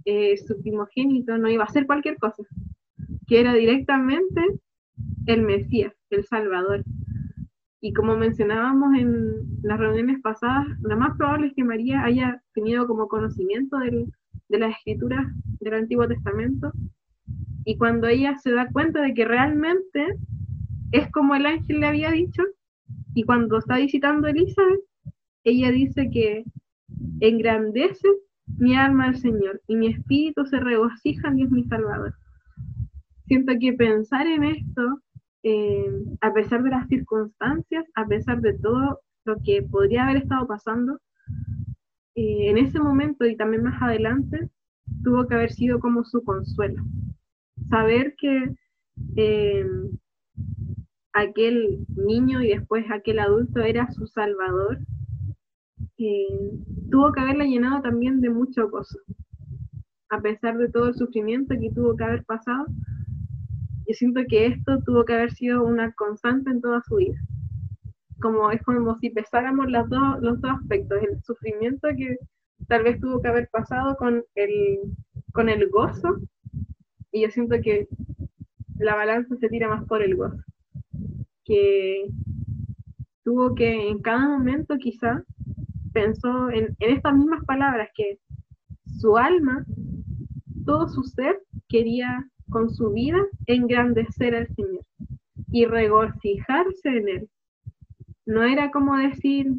eh, 0.05 0.37
su 0.37 0.59
primogénito 0.61 1.37
no 1.37 1.49
iba 1.49 1.63
a 1.63 1.69
ser 1.69 1.85
cualquier 1.85 2.17
cosa, 2.17 2.43
que 3.27 3.39
era 3.39 3.53
directamente 3.53 4.41
el 5.25 5.41
Mesías, 5.41 5.93
el 6.09 6.25
Salvador. 6.25 6.83
Y 7.87 7.93
como 7.93 8.17
mencionábamos 8.17 8.99
en 8.99 9.61
las 9.63 9.79
reuniones 9.79 10.19
pasadas, 10.21 10.67
lo 10.81 10.97
más 10.97 11.15
probable 11.15 11.47
es 11.47 11.53
que 11.53 11.63
María 11.63 12.03
haya 12.03 12.43
tenido 12.53 12.85
como 12.85 13.07
conocimiento 13.07 13.77
de 13.77 14.59
las 14.59 14.75
escrituras 14.75 15.25
del 15.61 15.73
Antiguo 15.73 16.05
Testamento. 16.05 16.73
Y 17.63 17.77
cuando 17.77 18.09
ella 18.09 18.35
se 18.39 18.51
da 18.51 18.67
cuenta 18.73 19.01
de 19.01 19.13
que 19.13 19.23
realmente 19.23 20.17
es 20.91 21.09
como 21.11 21.33
el 21.35 21.45
ángel 21.45 21.79
le 21.79 21.87
había 21.87 22.11
dicho, 22.11 22.43
y 23.13 23.23
cuando 23.23 23.57
está 23.57 23.77
visitando 23.77 24.27
a 24.27 24.31
Elizabeth, 24.31 24.81
ella 25.45 25.71
dice 25.71 26.09
que 26.11 26.43
engrandece 27.21 28.09
mi 28.47 28.75
alma 28.75 29.05
al 29.05 29.15
Señor 29.15 29.61
y 29.65 29.77
mi 29.77 29.87
espíritu 29.93 30.45
se 30.45 30.59
regocija 30.59 31.29
en 31.29 31.37
Dios 31.37 31.51
mi 31.51 31.63
Salvador. 31.63 32.13
Siento 33.27 33.53
que 33.57 33.71
pensar 33.71 34.27
en 34.27 34.43
esto 34.43 35.01
eh, 35.49 35.89
a 36.19 36.33
pesar 36.33 36.61
de 36.61 36.71
las 36.71 36.89
circunstancias, 36.89 37.85
a 37.95 38.05
pesar 38.05 38.41
de 38.41 38.53
todo 38.55 38.99
lo 39.23 39.37
que 39.45 39.63
podría 39.63 40.03
haber 40.03 40.17
estado 40.17 40.45
pasando, 40.45 40.99
eh, 42.15 42.49
en 42.49 42.57
ese 42.57 42.81
momento 42.81 43.25
y 43.25 43.37
también 43.37 43.63
más 43.63 43.81
adelante, 43.81 44.49
tuvo 45.05 45.25
que 45.25 45.35
haber 45.35 45.53
sido 45.53 45.79
como 45.79 46.03
su 46.03 46.21
consuelo. 46.25 46.83
Saber 47.69 48.13
que 48.17 48.55
eh, 49.15 49.65
aquel 51.13 51.85
niño 51.95 52.41
y 52.41 52.49
después 52.49 52.83
aquel 52.91 53.19
adulto 53.19 53.61
era 53.61 53.89
su 53.91 54.05
salvador, 54.07 54.79
tuvo 56.91 57.13
que 57.13 57.21
haberla 57.21 57.45
llenado 57.45 57.81
también 57.81 58.19
de 58.19 58.29
mucho 58.29 58.69
gozo. 58.69 58.99
A 60.09 60.19
pesar 60.19 60.57
de 60.57 60.67
todo 60.67 60.89
el 60.89 60.95
sufrimiento 60.95 61.55
que 61.57 61.71
tuvo 61.71 61.95
que 61.95 62.03
haber 62.03 62.25
pasado, 62.25 62.65
yo 63.87 63.93
siento 63.93 64.21
que 64.27 64.47
esto 64.47 64.79
tuvo 64.85 65.05
que 65.05 65.13
haber 65.13 65.31
sido 65.31 65.63
una 65.63 65.93
constante 65.93 66.49
en 66.51 66.61
toda 66.61 66.81
su 66.81 66.97
vida. 66.97 67.17
Como 68.21 68.51
es 68.51 68.61
como 68.63 68.97
si 68.99 69.09
pesáramos 69.09 69.69
los 69.69 69.87
dos, 69.89 70.19
los 70.21 70.41
dos 70.41 70.51
aspectos, 70.51 71.01
el 71.01 71.21
sufrimiento 71.23 71.87
que 71.95 72.17
tal 72.67 72.83
vez 72.83 72.99
tuvo 72.99 73.21
que 73.21 73.29
haber 73.29 73.47
pasado 73.49 73.95
con 73.95 74.23
el, 74.35 74.79
con 75.31 75.47
el 75.47 75.69
gozo, 75.69 76.19
y 77.13 77.21
yo 77.21 77.29
siento 77.29 77.55
que 77.61 77.87
la 78.77 78.95
balanza 78.95 79.35
se 79.37 79.47
tira 79.47 79.69
más 79.69 79.85
por 79.85 80.01
el 80.01 80.15
gozo, 80.15 80.43
que 81.45 82.09
tuvo 83.23 83.55
que 83.55 83.89
en 83.89 84.01
cada 84.01 84.27
momento 84.27 84.77
quizá 84.77 85.23
pensó 85.93 86.49
en, 86.49 86.75
en 86.79 86.95
estas 86.95 87.15
mismas 87.15 87.45
palabras, 87.45 87.89
que 87.95 88.19
su 88.99 89.17
alma, 89.17 89.65
todo 90.65 90.89
su 90.89 91.03
ser 91.03 91.41
quería 91.69 92.27
con 92.49 92.69
su 92.69 92.91
vida 92.91 93.19
engrandecer 93.45 94.35
al 94.35 94.47
Señor 94.55 94.85
y 95.51 95.65
regocijarse 95.65 96.89
en 96.89 97.07
Él. 97.09 97.29
No 98.25 98.43
era 98.43 98.71
como 98.71 98.97
decir, 98.97 99.53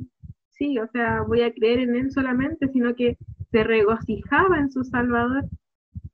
sí, 0.50 0.78
o 0.78 0.86
sea, 0.88 1.22
voy 1.22 1.42
a 1.42 1.52
creer 1.52 1.80
en 1.80 1.96
Él 1.96 2.10
solamente, 2.10 2.68
sino 2.68 2.94
que 2.94 3.16
se 3.50 3.64
regocijaba 3.64 4.58
en 4.58 4.70
su 4.70 4.84
Salvador 4.84 5.44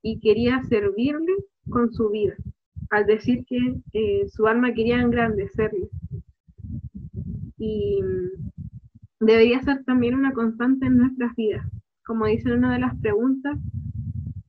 y 0.03 0.21
quería 0.21 0.63
servirle 0.65 1.35
con 1.69 1.93
su 1.93 2.11
vida, 2.11 2.37
al 2.91 3.07
decir 3.07 3.45
que 3.47 3.77
eh, 3.93 4.29
su 4.29 4.47
alma 4.47 4.73
quería 4.73 5.01
engrandecerle. 5.01 5.89
Y 7.59 8.01
debería 9.19 9.63
ser 9.63 9.83
también 9.85 10.15
una 10.15 10.33
constante 10.33 10.87
en 10.87 10.99
nuestras 10.99 11.35
vidas. 11.35 11.67
Como 12.05 12.27
dice 12.27 12.53
una 12.53 12.75
de 12.75 12.81
las 12.81 12.95
preguntas, 13.01 13.59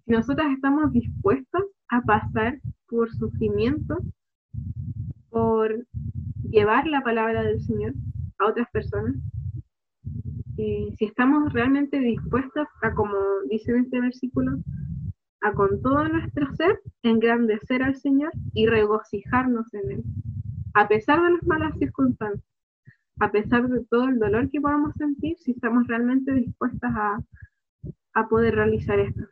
si 0.06 0.12
nosotras 0.12 0.52
estamos 0.52 0.92
dispuestas 0.92 1.64
a 1.89 2.02
pasar 2.02 2.60
por 2.88 3.12
sufrimiento, 3.12 3.98
por 5.30 5.86
llevar 6.50 6.88
la 6.88 7.02
palabra 7.02 7.43
del 7.43 7.62
Señor 7.62 7.93
a 8.39 8.48
otras 8.48 8.69
personas. 8.71 9.15
si 10.56 10.95
estamos 11.00 11.52
realmente 11.52 12.00
dispuestos 12.00 12.67
a, 12.82 12.93
como 12.93 13.17
dice 13.50 13.71
en 13.71 13.86
este 13.86 14.00
versículo, 14.00 14.58
a 15.41 15.54
con 15.54 15.82
todo 15.82 16.08
nuestro 16.08 16.52
ser 16.56 16.80
engrandecer 17.04 17.84
al 17.84 17.95
Señor 17.95 18.32
y 18.54 18.65
regocijarnos 18.65 19.74
en 19.74 19.91
Él, 19.91 20.04
a 20.74 20.88
pesar 20.88 21.21
de 21.21 21.32
las 21.32 21.43
malas 21.43 21.78
circunstancias, 21.78 22.43
a 23.19 23.32
pesar 23.32 23.67
de 23.67 23.84
todo 23.86 24.10
el 24.10 24.19
dolor 24.19 24.50
que 24.50 24.62
podamos 24.62 24.93
sentir, 24.95 25.38
si 25.38 25.52
estamos 25.52 25.88
realmente 25.88 26.34
dispuestas 26.34 26.91
a, 26.95 27.19
a 28.13 28.28
poder 28.28 28.56
realizar 28.56 29.00
esto. 29.00 29.24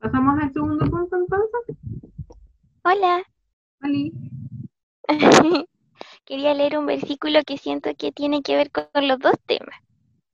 ¿Pasamos 0.00 0.38
al 0.40 0.52
segundo 0.52 0.84
punto 0.86 1.16
entonces? 1.16 1.76
Hola. 2.84 3.24
Hola. 3.82 4.10
Quería 6.24 6.54
leer 6.54 6.78
un 6.78 6.86
versículo 6.86 7.40
que 7.44 7.58
siento 7.58 7.90
que 7.96 8.12
tiene 8.12 8.42
que 8.42 8.54
ver 8.54 8.70
con 8.70 9.08
los 9.08 9.18
dos 9.18 9.34
temas. 9.46 9.76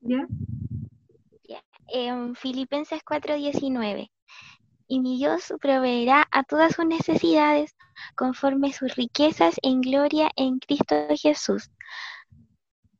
¿Ya? 0.00 0.26
En 1.88 2.34
Filipenses 2.34 3.02
4:19. 3.04 4.10
Y 4.86 5.00
mi 5.00 5.16
Dios 5.16 5.52
proveerá 5.60 6.26
a 6.30 6.44
todas 6.44 6.74
sus 6.74 6.84
necesidades 6.84 7.74
conforme 8.16 8.72
sus 8.72 8.94
riquezas 8.96 9.54
en 9.62 9.80
gloria 9.80 10.30
en 10.36 10.58
Cristo 10.58 10.94
Jesús. 11.16 11.70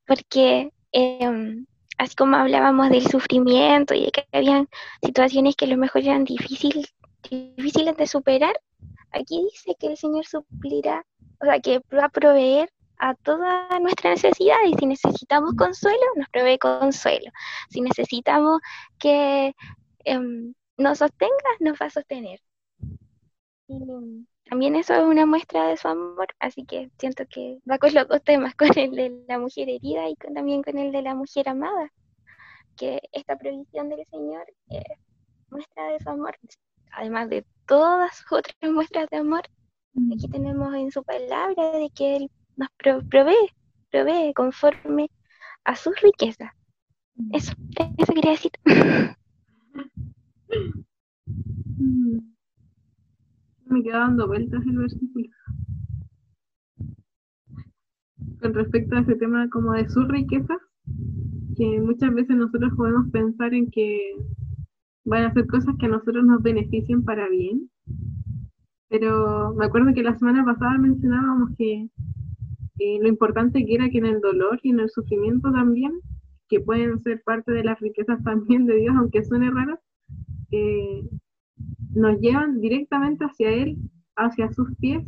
Porque 0.07 0.71
em, 0.93 1.67
así 1.99 2.15
como 2.15 2.37
hablábamos 2.37 2.91
del 2.91 3.07
sufrimiento 3.07 3.95
y 3.95 4.07
de 4.07 4.11
que 4.11 4.27
habían 4.33 4.69
situaciones 5.03 5.57
que 5.57 5.67
a 5.67 5.69
lo 5.69 5.77
mejor 5.77 6.03
eran 6.03 6.25
difíciles 6.25 6.93
de 7.31 8.07
superar, 8.07 8.59
aquí 9.13 9.43
dice 9.51 9.77
que 9.79 9.89
el 9.89 9.97
Señor 9.97 10.27
suplirá, 10.27 11.05
o 11.41 11.45
sea, 11.45 11.61
que 11.61 11.81
va 11.95 12.07
a 12.07 12.09
proveer 12.09 12.71
a 12.99 13.15
todas 13.15 13.81
nuestras 13.81 14.23
necesidades 14.23 14.71
y 14.71 14.75
si 14.79 14.87
necesitamos 14.87 15.55
consuelo, 15.57 16.03
nos 16.17 16.29
provee 16.31 16.59
consuelo. 16.59 17.31
Si 17.71 17.81
necesitamos 17.81 18.61
que 18.99 19.55
em, 20.05 20.55
nos 20.77 20.99
sostenga, 20.99 21.51
nos 21.61 21.81
va 21.81 21.87
a 21.87 21.91
sostener. 21.91 22.41
Y 23.69 23.79
también 24.49 24.77
eso 24.77 24.95
es 24.95 25.03
una 25.03 25.27
muestra 25.27 25.69
de 25.69 25.77
su 25.77 25.89
amor, 25.89 26.29
así 26.39 26.65
que 26.65 26.91
siento 26.99 27.25
que 27.29 27.59
va 27.71 27.79
con 27.79 27.95
los 27.95 28.09
dos 28.09 28.23
temas, 28.23 28.55
con 28.57 28.69
el 28.79 28.93
de 28.93 29.25
la 29.29 29.39
mujer 29.39 29.69
herida 29.69 30.09
y 30.09 30.15
también 30.17 30.63
con 30.63 30.79
el 30.79 30.93
de 30.93 31.03
la 31.03 31.15
mujer 31.15 31.49
amada, 31.49 31.93
que 32.77 33.01
esta 33.13 33.37
provisión 33.37 33.89
del 33.89 34.05
Señor 34.11 34.47
es 34.69 34.85
muestra 35.51 35.89
de 35.89 36.01
su 36.01 36.11
amor, 36.11 36.37
además 36.93 37.29
de 37.31 37.45
todas 37.67 38.25
otras 38.31 38.57
muestras 38.63 39.09
de 39.11 39.19
amor, 39.19 39.43
aquí 40.13 40.29
tenemos 40.29 40.75
en 40.75 40.91
su 40.91 41.03
palabra 41.03 41.79
de 41.79 41.91
que 41.91 42.17
Él 42.17 42.31
nos 42.57 42.69
provee, 43.09 43.51
provee 43.91 44.33
conforme 44.35 45.11
a 45.65 45.77
sus 45.77 45.99
riquezas. 46.01 46.51
Eso, 47.33 47.53
eso 47.97 48.13
quería 48.13 48.33
decir. 48.33 48.53
Me 53.75 53.83
queda 53.83 53.99
dando 53.99 54.29
vueltas 54.29 54.65
el 54.65 54.79
versículo. 54.79 55.29
Con 58.41 58.55
respecto 58.55 58.95
a 58.95 59.01
ese 59.01 59.17
tema 59.17 59.49
como 59.51 59.73
de 59.73 59.89
su 59.89 60.05
riqueza, 60.05 60.57
que 61.57 61.81
muchas 61.81 62.15
veces 62.15 62.37
nosotros 62.37 62.73
podemos 62.77 63.11
pensar 63.11 63.53
en 63.53 63.69
que 63.73 64.15
van 65.05 65.25
a 65.25 65.29
hacer 65.31 65.49
cosas 65.49 65.75
que 65.81 65.87
a 65.87 65.89
nosotros 65.89 66.25
nos 66.25 66.41
beneficien 66.41 67.03
para 67.03 67.29
bien. 67.29 67.69
Pero 68.91 69.53
me 69.57 69.65
acuerdo 69.65 69.93
que 69.93 70.05
la 70.05 70.17
semana 70.17 70.45
pasada 70.45 70.79
mencionábamos 70.79 71.51
que 71.59 71.89
lo 72.79 73.09
importante 73.09 73.67
que 73.67 73.75
era 73.75 73.91
que 73.91 73.99
en 73.99 74.07
el 74.07 74.21
dolor 74.21 74.61
y 74.63 74.71
en 74.71 74.79
el 74.79 74.91
sufrimiento 74.91 75.51
también, 75.51 75.95
que 76.49 76.61
pueden 76.61 77.03
ser 77.03 77.25
parte 77.25 77.51
de 77.51 77.65
las 77.65 77.81
riquezas 77.81 78.23
también 78.23 78.67
de 78.67 78.77
Dios, 78.77 78.95
aunque 78.97 79.25
suene 79.25 79.51
raro, 79.51 79.81
eh, 80.53 81.09
nos 81.95 82.21
llevan 82.21 82.61
directamente 82.61 83.25
hacia 83.25 83.51
Él, 83.51 83.77
hacia 84.17 84.53
sus 84.53 84.75
pies. 84.77 85.05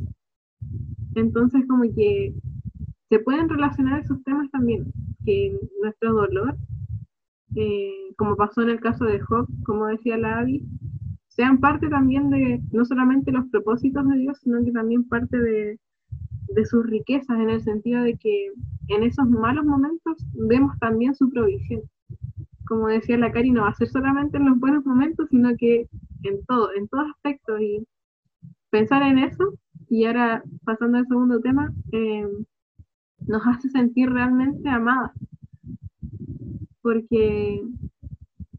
Entonces 1.14 1.64
como 1.66 1.82
que 1.94 2.34
se 3.08 3.18
pueden 3.20 3.48
relacionar 3.48 4.00
esos 4.00 4.22
temas 4.24 4.50
también, 4.50 4.92
que 5.24 5.56
nuestro 5.80 6.12
dolor, 6.12 6.56
eh, 7.54 7.92
como 8.16 8.36
pasó 8.36 8.62
en 8.62 8.70
el 8.70 8.80
caso 8.80 9.04
de 9.04 9.20
Job, 9.20 9.46
como 9.64 9.86
decía 9.86 10.16
la 10.18 10.40
Abby, 10.40 10.64
sean 11.28 11.60
parte 11.60 11.88
también 11.88 12.30
de 12.30 12.62
no 12.72 12.84
solamente 12.84 13.30
los 13.30 13.46
propósitos 13.48 14.08
de 14.08 14.18
Dios, 14.18 14.38
sino 14.42 14.64
que 14.64 14.72
también 14.72 15.06
parte 15.08 15.38
de, 15.38 15.78
de 16.48 16.64
sus 16.64 16.84
riquezas, 16.86 17.38
en 17.38 17.50
el 17.50 17.62
sentido 17.62 18.02
de 18.02 18.16
que 18.16 18.52
en 18.88 19.02
esos 19.02 19.28
malos 19.28 19.64
momentos 19.64 20.16
vemos 20.32 20.78
también 20.78 21.14
su 21.14 21.30
provisión. 21.30 21.82
Como 22.66 22.88
decía 22.88 23.16
la 23.18 23.30
Cari, 23.30 23.50
no 23.50 23.62
va 23.62 23.68
a 23.68 23.74
ser 23.74 23.88
solamente 23.88 24.38
en 24.38 24.46
los 24.46 24.58
buenos 24.58 24.84
momentos, 24.84 25.28
sino 25.30 25.50
que 25.56 25.88
en 26.26 26.44
todo, 26.46 26.72
en 26.74 26.88
todos 26.88 27.10
aspectos. 27.10 27.60
Y 27.60 27.86
pensar 28.70 29.02
en 29.02 29.18
eso, 29.18 29.54
y 29.88 30.04
ahora 30.04 30.42
pasando 30.64 30.98
al 30.98 31.06
segundo 31.06 31.40
tema, 31.40 31.72
eh, 31.92 32.26
nos 33.26 33.46
hace 33.46 33.68
sentir 33.70 34.10
realmente 34.10 34.68
amadas. 34.68 35.12
Porque, 36.82 37.62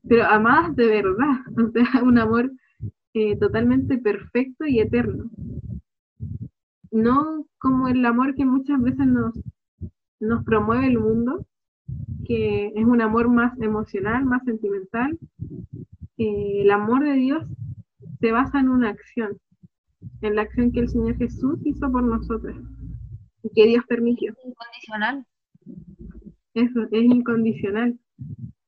pero 0.07 0.25
amadas 0.25 0.75
de 0.75 0.87
verdad, 0.87 1.37
o 1.57 1.71
sea, 1.71 2.03
un 2.03 2.17
amor 2.17 2.51
eh, 3.13 3.37
totalmente 3.37 3.97
perfecto 3.97 4.65
y 4.65 4.79
eterno. 4.79 5.29
No 6.91 7.45
como 7.57 7.87
el 7.87 8.05
amor 8.05 8.35
que 8.35 8.45
muchas 8.45 8.81
veces 8.81 9.07
nos, 9.07 9.33
nos 10.19 10.43
promueve 10.43 10.87
el 10.87 10.99
mundo, 10.99 11.45
que 12.25 12.67
es 12.75 12.85
un 12.85 13.01
amor 13.01 13.29
más 13.29 13.59
emocional, 13.59 14.25
más 14.25 14.43
sentimental. 14.43 15.17
Eh, 16.17 16.61
el 16.61 16.71
amor 16.71 17.03
de 17.03 17.13
Dios 17.13 17.45
se 18.19 18.31
basa 18.31 18.59
en 18.59 18.69
una 18.69 18.89
acción, 18.89 19.37
en 20.21 20.35
la 20.35 20.43
acción 20.43 20.71
que 20.71 20.81
el 20.81 20.89
Señor 20.89 21.17
Jesús 21.17 21.59
hizo 21.65 21.91
por 21.91 22.03
nosotros 22.03 22.55
y 23.43 23.49
que 23.49 23.67
Dios 23.67 23.83
permitió. 23.87 24.33
Incondicional. 24.43 25.25
Eso, 26.53 26.83
es 26.91 27.03
incondicional. 27.03 27.99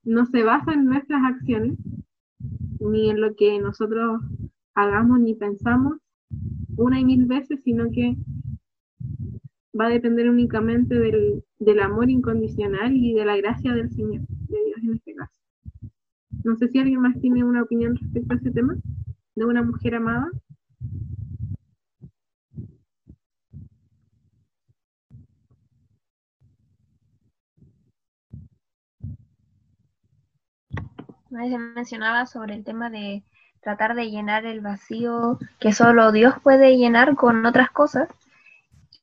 No 0.04 0.26
se 0.26 0.44
basa 0.44 0.74
en 0.74 0.86
nuestras 0.86 1.22
acciones, 1.24 1.78
ni 2.80 3.10
en 3.10 3.22
lo 3.22 3.36
que 3.36 3.60
nosotros 3.60 4.22
hagamos 4.76 5.20
ni 5.20 5.36
pensamos 5.36 5.98
una 6.78 7.00
y 7.00 7.06
mil 7.06 7.26
veces, 7.26 7.62
sino 7.64 7.90
que 7.92 8.16
va 9.78 9.88
a 9.88 9.90
depender 9.90 10.30
únicamente 10.30 10.98
del, 10.98 11.44
del 11.60 11.80
amor 11.80 12.10
incondicional 12.10 12.96
y 12.96 13.14
de 13.14 13.26
la 13.26 13.38
gracia 13.38 13.74
del 13.74 13.90
Señor, 13.90 14.22
de 14.28 14.58
Dios 14.66 14.84
en 14.84 14.94
este 14.94 15.16
caso. 15.16 15.34
No 16.44 16.56
sé 16.56 16.68
si 16.70 16.80
alguien 16.80 17.02
más 17.02 17.20
tiene 17.20 17.44
una 17.44 17.64
opinión 17.64 17.96
respecto 17.96 18.34
a 18.34 18.38
ese 18.38 18.52
tema, 18.52 18.76
de 19.36 19.46
una 19.46 19.64
mujer 19.64 19.96
amada. 19.96 20.30
Mencionaba 31.30 32.26
sobre 32.26 32.56
el 32.56 32.64
tema 32.64 32.90
de 32.90 33.24
tratar 33.62 33.96
de 33.96 34.10
llenar 34.10 34.46
el 34.46 34.62
vacío 34.62 35.38
que 35.60 35.74
solo 35.74 36.12
Dios 36.12 36.36
puede 36.42 36.78
llenar 36.78 37.16
con 37.16 37.46
otras 37.46 37.70
cosas 37.72 38.10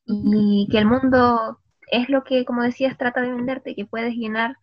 y 0.06 0.68
que 0.70 0.78
el 0.78 0.86
mundo 0.86 1.60
es 1.90 2.08
lo 2.08 2.24
que, 2.24 2.44
como 2.44 2.62
decías, 2.62 2.98
trata 2.98 3.20
de 3.20 3.32
venderte, 3.32 3.74
que 3.74 3.86
puedes 3.86 4.14
llenar 4.14 4.56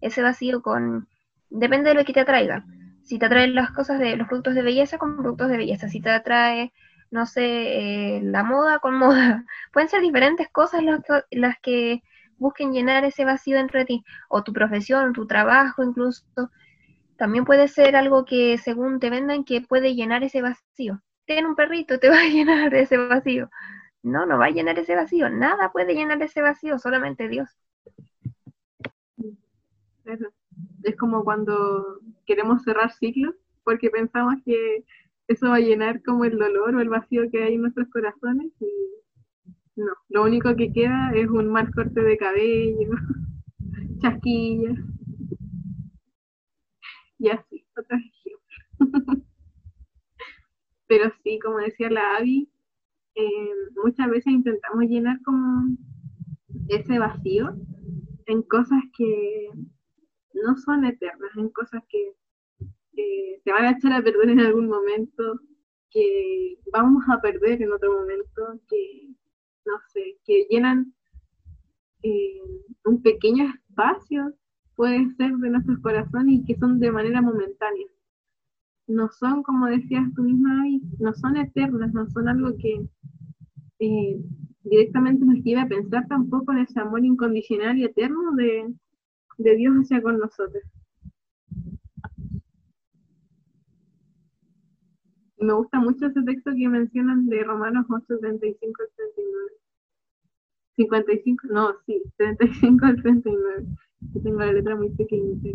ese 0.00 0.22
vacío 0.22 0.62
con, 0.62 1.08
depende 1.50 1.90
de 1.90 1.94
lo 1.94 2.04
que 2.04 2.12
te 2.12 2.20
atraiga. 2.20 2.64
Si 3.04 3.18
te 3.18 3.26
atraen 3.26 3.54
las 3.54 3.70
cosas 3.70 3.98
de 3.98 4.16
los 4.16 4.28
productos 4.28 4.54
de 4.54 4.62
belleza, 4.62 4.98
con 4.98 5.16
productos 5.16 5.48
de 5.48 5.56
belleza. 5.58 5.88
Si 5.88 6.00
te 6.00 6.10
atrae, 6.10 6.72
no 7.10 7.26
sé, 7.26 8.16
eh, 8.16 8.20
la 8.22 8.42
moda, 8.42 8.78
con 8.80 8.94
moda. 8.98 9.44
Pueden 9.72 9.88
ser 9.88 10.00
diferentes 10.00 10.48
cosas 10.50 10.82
las 11.30 11.58
que, 11.60 12.02
busquen 12.38 12.72
llenar 12.72 13.04
ese 13.04 13.24
vacío 13.24 13.56
dentro 13.56 13.78
de 13.78 13.86
ti, 13.86 14.04
o 14.28 14.42
tu 14.42 14.52
profesión, 14.52 15.12
tu 15.12 15.26
trabajo 15.26 15.82
incluso. 15.82 16.24
También 17.16 17.44
puede 17.44 17.68
ser 17.68 17.96
algo 17.96 18.24
que 18.24 18.58
según 18.58 18.98
te 19.00 19.10
vendan 19.10 19.44
que 19.44 19.60
puede 19.60 19.94
llenar 19.94 20.24
ese 20.24 20.42
vacío. 20.42 21.00
Ten 21.26 21.46
un 21.46 21.54
perrito, 21.54 21.98
te 21.98 22.08
va 22.10 22.20
a 22.20 22.28
llenar 22.28 22.74
ese 22.74 22.96
vacío. 22.98 23.50
No, 24.02 24.26
no 24.26 24.38
va 24.38 24.46
a 24.46 24.50
llenar 24.50 24.78
ese 24.78 24.94
vacío. 24.94 25.30
Nada 25.30 25.72
puede 25.72 25.94
llenar 25.94 26.20
ese 26.22 26.42
vacío, 26.42 26.78
solamente 26.78 27.28
Dios. 27.28 27.48
Es 30.82 30.96
como 30.96 31.24
cuando 31.24 32.00
queremos 32.26 32.62
cerrar 32.62 32.92
ciclos 32.92 33.34
porque 33.64 33.90
pensamos 33.90 34.34
que 34.44 34.84
eso 35.28 35.48
va 35.48 35.56
a 35.56 35.60
llenar 35.60 36.02
como 36.02 36.24
el 36.24 36.38
dolor 36.38 36.74
o 36.74 36.80
el 36.80 36.88
vacío 36.88 37.30
que 37.30 37.42
hay 37.42 37.54
en 37.54 37.62
nuestros 37.62 37.88
corazones 37.88 38.52
y 38.60 38.66
no, 39.76 39.92
lo 40.08 40.22
único 40.24 40.54
que 40.54 40.72
queda 40.72 41.12
es 41.14 41.28
un 41.28 41.48
mal 41.48 41.70
corte 41.72 42.00
de 42.00 42.16
cabello, 42.16 42.90
chasquillas 44.00 44.78
y 47.18 47.28
así, 47.28 47.64
otros 47.76 48.00
ejemplos. 48.00 49.22
Pero 50.86 51.10
sí, 51.22 51.38
como 51.42 51.58
decía 51.58 51.90
la 51.90 52.16
Abby, 52.16 52.48
eh, 53.14 53.50
muchas 53.82 54.10
veces 54.10 54.32
intentamos 54.32 54.84
llenar 54.84 55.20
como 55.22 55.76
ese 56.68 56.98
vacío 56.98 57.56
en 58.26 58.42
cosas 58.42 58.82
que 58.96 59.48
no 60.44 60.56
son 60.58 60.84
eternas, 60.84 61.30
en 61.36 61.48
cosas 61.48 61.82
que 61.88 62.12
se 63.44 63.52
van 63.52 63.64
a 63.64 63.70
echar 63.72 63.92
a 63.92 64.02
perder 64.02 64.30
en 64.30 64.40
algún 64.40 64.68
momento, 64.68 65.40
que 65.90 66.58
vamos 66.72 67.04
a 67.08 67.20
perder 67.20 67.62
en 67.62 67.72
otro 67.72 67.92
momento, 67.92 68.60
que 68.68 69.14
no 69.66 69.72
sé, 69.92 70.18
que 70.24 70.46
llenan 70.50 70.92
eh, 72.02 72.40
un 72.84 73.02
pequeño 73.02 73.44
espacio, 73.46 74.34
puede 74.76 75.10
ser 75.16 75.32
de 75.36 75.50
nuestros 75.50 75.78
corazones 75.80 76.40
y 76.40 76.44
que 76.44 76.56
son 76.56 76.80
de 76.80 76.90
manera 76.90 77.22
momentánea. 77.22 77.86
No 78.86 79.08
son, 79.08 79.42
como 79.42 79.66
decías 79.66 80.04
tú 80.14 80.22
misma, 80.22 80.64
no 80.98 81.14
son 81.14 81.36
eternas, 81.36 81.92
no 81.94 82.06
son 82.10 82.28
algo 82.28 82.56
que 82.58 82.86
eh, 83.78 84.20
directamente 84.64 85.24
nos 85.24 85.42
lleve 85.42 85.60
a 85.60 85.68
pensar 85.68 86.06
tampoco 86.08 86.52
en 86.52 86.58
ese 86.58 86.80
amor 86.80 87.04
incondicional 87.04 87.78
y 87.78 87.84
eterno 87.84 88.32
de, 88.32 88.74
de 89.38 89.56
Dios 89.56 89.74
hacia 89.76 90.02
con 90.02 90.18
nosotros. 90.18 90.62
me 95.44 95.52
gusta 95.52 95.78
mucho 95.78 96.06
ese 96.06 96.22
texto 96.22 96.50
que 96.56 96.68
mencionan 96.68 97.26
de 97.26 97.44
Romanos 97.44 97.86
8, 97.88 98.18
35 98.20 98.82
al 98.82 98.88
39. 98.96 99.50
55, 100.76 101.46
no, 101.50 101.74
sí, 101.86 102.02
35 102.16 102.86
al 102.86 103.02
39. 103.02 103.66
Yo 104.00 104.22
tengo 104.22 104.38
la 104.38 104.52
letra 104.52 104.76
muy 104.76 104.90
pequeñita. 104.90 105.48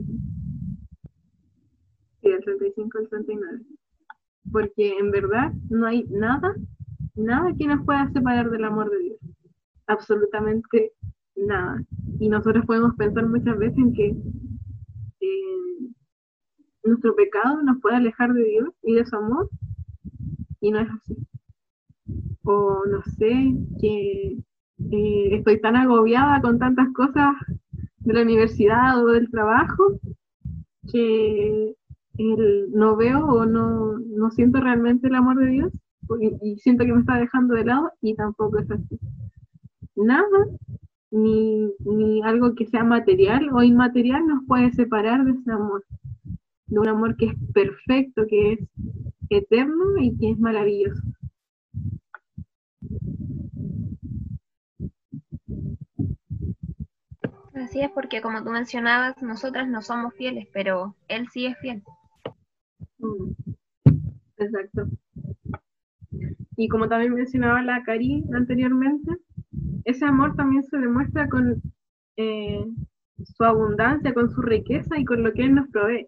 Sí, 2.22 2.30
el 2.30 2.44
35 2.44 2.98
al 3.00 3.10
39. 3.10 3.65
Porque 4.52 4.98
en 4.98 5.12
verdad 5.12 5.54
no 5.70 5.88
hay 5.88 6.04
nada, 6.10 6.56
nada 7.15 7.54
que 7.58 7.68
nos 7.68 7.84
pueda 7.86 8.12
separar 8.13 8.50
del 8.50 8.63
amor 8.63 8.89
de 8.89 9.00
Dios. 9.00 9.20
Absolutamente 9.88 10.94
nada. 11.45 11.84
Y 12.19 12.30
nosotros 12.30 12.65
podemos 12.65 12.95
pensar 12.95 13.28
muchas 13.28 13.58
veces 13.58 13.78
en 13.78 13.93
que 13.93 14.08
eh, 15.21 15.89
nuestro 16.84 17.15
pecado 17.15 17.62
nos 17.63 17.80
puede 17.82 17.97
alejar 17.97 18.34
de 18.34 18.43
Dios 18.43 18.69
y 18.84 18.93
de 18.95 19.06
su 19.06 19.15
amor, 19.15 19.49
y 20.62 20.71
no 20.71 20.80
es 20.80 20.89
así. 20.89 21.15
O 22.43 22.84
no 22.89 23.04
sé, 23.17 23.54
que 23.80 24.38
eh, 24.91 25.36
estoy 25.36 25.62
tan 25.62 25.75
agobiada 25.75 26.41
con 26.41 26.58
tantas 26.60 26.91
cosas 26.93 27.34
de 27.97 28.13
la 28.13 28.21
universidad 28.21 29.04
o 29.04 29.08
del 29.08 29.30
trabajo 29.30 29.99
que 30.91 31.75
no 32.73 32.95
veo 32.97 33.25
o 33.25 33.45
no, 33.45 33.97
no, 33.99 34.32
siento 34.32 34.60
realmente 34.60 35.08
el 35.08 35.15
amor 35.15 35.38
de 35.38 35.47
Dios 35.47 35.73
y, 36.19 36.52
y, 36.52 36.58
siento 36.58 36.84
que 36.84 36.91
me 36.91 36.99
está 36.99 37.17
dejando 37.17 37.56
de 37.56 37.65
lado 37.65 37.91
y 38.02 38.15
tampoco 38.15 38.58
es 38.58 38.69
así. 38.71 38.99
Nada, 39.95 40.28
ni, 41.12 41.72
ni 41.80 42.22
algo 42.24 42.56
que 42.56 42.67
sea 42.67 42.84
material 42.84 43.50
o 43.54 43.63
inmaterial 43.63 44.26
nos 44.26 44.45
puede 44.45 44.72
separar 44.72 45.26
de 45.26 45.32
ese 45.32 45.52
amor, 45.52 45.86
de 46.67 46.80
un 46.80 46.88
amor 46.88 47.17
que 47.17 47.28
es 47.28 47.36
perfecto, 47.54 48.26
que 48.28 48.54
es 48.54 48.60
eterno 49.30 49.98
y 50.00 50.17
que 50.17 50.32
es 50.32 50.39
maravilloso. 50.39 51.02
Así 57.54 57.82
es 57.82 57.91
porque 57.91 58.22
como 58.22 58.43
tú 58.43 58.52
mencionabas, 58.52 59.22
nosotras 59.22 59.67
no 59.67 59.82
somos 59.82 60.13
fieles, 60.15 60.48
pero 60.54 60.95
Él 61.08 61.28
sí 61.32 61.45
es 61.45 61.58
fiel. 61.60 61.84
Mm, 63.00 63.32
exacto. 64.38 64.88
Y 66.56 66.67
como 66.67 66.88
también 66.88 67.13
mencionaba 67.13 67.62
la 67.62 67.84
Cari 67.84 68.24
anteriormente, 68.34 69.12
ese 69.86 70.06
amor 70.06 70.36
también 70.36 70.63
se 70.63 70.78
demuestra 70.78 71.28
con 71.30 71.62
eh, 72.18 72.65
su 73.24 73.44
abundancia, 73.44 74.13
con 74.13 74.30
su 74.30 74.42
riqueza 74.42 74.98
y 74.98 75.06
con 75.06 75.24
lo 75.24 75.34
que 75.34 75.44
Él 75.44 75.56
nos 75.56 75.70
provee. 75.70 76.08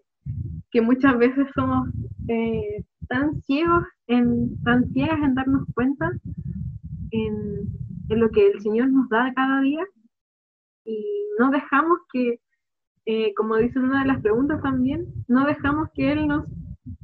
Que 0.72 0.82
muchas 0.82 1.18
veces 1.18 1.48
somos 1.54 1.90
eh, 2.28 2.84
tan 3.08 3.42
ciegos, 3.42 3.84
en, 4.08 4.62
tan 4.64 4.86
ciegas 4.92 5.20
en 5.22 5.36
darnos 5.36 5.66
cuenta 5.74 6.12
en, 7.12 7.70
lo 8.10 8.30
que 8.30 8.48
el 8.48 8.62
Señor 8.62 8.90
nos 8.90 9.08
da 9.08 9.32
cada 9.34 9.62
día 9.62 9.86
y 10.84 11.06
no 11.40 11.50
dejamos 11.50 12.00
que, 12.12 12.40
eh, 13.06 13.34
como 13.36 13.56
dice 13.56 13.80
una 13.80 14.02
de 14.02 14.08
las 14.08 14.22
preguntas 14.22 14.62
también, 14.62 15.08
no 15.30 15.46
dejamos 15.46 15.88
que 15.94 16.12
Él 16.12 16.28
nos 16.28 16.46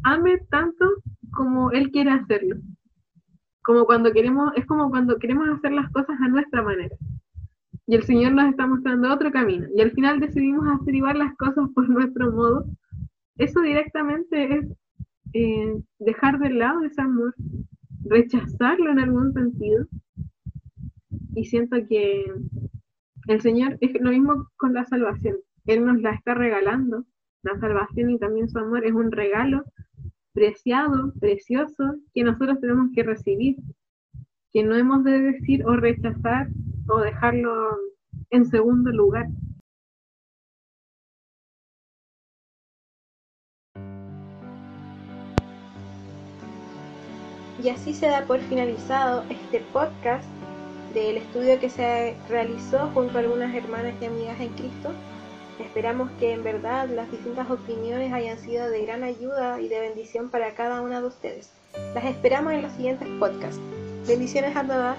ame 0.03 0.37
tanto 0.49 0.85
como 1.31 1.71
Él 1.71 1.91
quiere 1.91 2.11
hacerlo. 2.11 2.57
Como 3.67 3.85
cuando 3.85 4.13
queremos, 4.13 4.53
es 4.55 4.65
como 4.65 4.89
cuando 4.89 5.19
queremos 5.19 5.49
hacer 5.49 5.73
las 5.73 5.91
cosas 5.91 6.17
a 6.21 6.29
nuestra 6.29 6.63
manera. 6.63 6.95
Y 7.85 7.95
el 7.95 8.03
Señor 8.03 8.31
nos 8.31 8.49
está 8.49 8.65
mostrando 8.65 9.13
otro 9.13 9.29
camino. 9.29 9.67
Y 9.75 9.81
al 9.81 9.91
final 9.91 10.21
decidimos 10.21 10.65
hacer 10.69 10.95
las 11.17 11.35
cosas 11.35 11.67
por 11.75 11.89
nuestro 11.89 12.31
modo. 12.31 12.65
Eso 13.35 13.59
directamente 13.59 14.57
es 14.57 14.65
eh, 15.33 15.81
dejar 15.99 16.39
de 16.39 16.51
lado 16.51 16.81
ese 16.85 17.01
amor, 17.01 17.35
rechazarlo 18.05 18.89
en 18.89 18.99
algún 18.99 19.33
sentido. 19.33 19.85
Y 21.35 21.43
siento 21.43 21.75
que 21.89 22.31
el 23.27 23.41
Señor 23.41 23.77
es 23.81 23.99
lo 23.99 24.11
mismo 24.11 24.47
con 24.55 24.75
la 24.75 24.85
salvación. 24.85 25.35
Él 25.65 25.85
nos 25.85 26.01
la 26.01 26.11
está 26.11 26.35
regalando. 26.35 27.03
La 27.43 27.59
salvación 27.59 28.11
y 28.11 28.17
también 28.17 28.47
su 28.47 28.59
amor 28.59 28.85
es 28.85 28.93
un 28.93 29.11
regalo 29.11 29.65
preciado, 30.37 31.11
precioso, 31.19 31.95
que 32.13 32.23
nosotros 32.23 32.61
tenemos 32.61 32.91
que 32.93 33.01
recibir, 33.01 33.55
que 34.53 34.61
no 34.63 34.75
hemos 34.75 35.03
de 35.03 35.19
decir 35.19 35.65
o 35.65 35.75
rechazar 35.75 36.47
o 36.87 36.99
dejarlo 36.99 37.75
en 38.29 38.45
segundo 38.45 38.91
lugar. 38.91 39.25
Y 47.63 47.69
así 47.69 47.95
se 47.95 48.05
da 48.05 48.23
por 48.27 48.39
finalizado 48.41 49.23
este 49.31 49.61
podcast 49.73 50.29
del 50.93 51.17
estudio 51.17 51.59
que 51.59 51.71
se 51.71 52.15
realizó 52.29 52.91
junto 52.93 53.17
a 53.17 53.21
algunas 53.21 53.55
hermanas 53.55 53.95
y 53.99 54.05
amigas 54.05 54.39
en 54.39 54.49
Cristo. 54.49 54.91
Esperamos 55.59 56.09
que 56.19 56.33
en 56.33 56.43
verdad 56.43 56.87
las 56.89 57.09
distintas 57.11 57.49
opiniones 57.49 58.13
hayan 58.13 58.37
sido 58.37 58.69
de 58.69 58.85
gran 58.85 59.03
ayuda 59.03 59.59
y 59.59 59.67
de 59.67 59.79
bendición 59.79 60.29
para 60.29 60.53
cada 60.53 60.81
una 60.81 61.01
de 61.01 61.07
ustedes. 61.07 61.49
Las 61.95 62.05
esperamos 62.05 62.53
en 62.53 62.61
los 62.61 62.71
siguientes 62.73 63.07
podcasts. 63.19 63.59
Bendiciones 64.07 64.55
a 64.55 64.63
todas. 64.63 64.97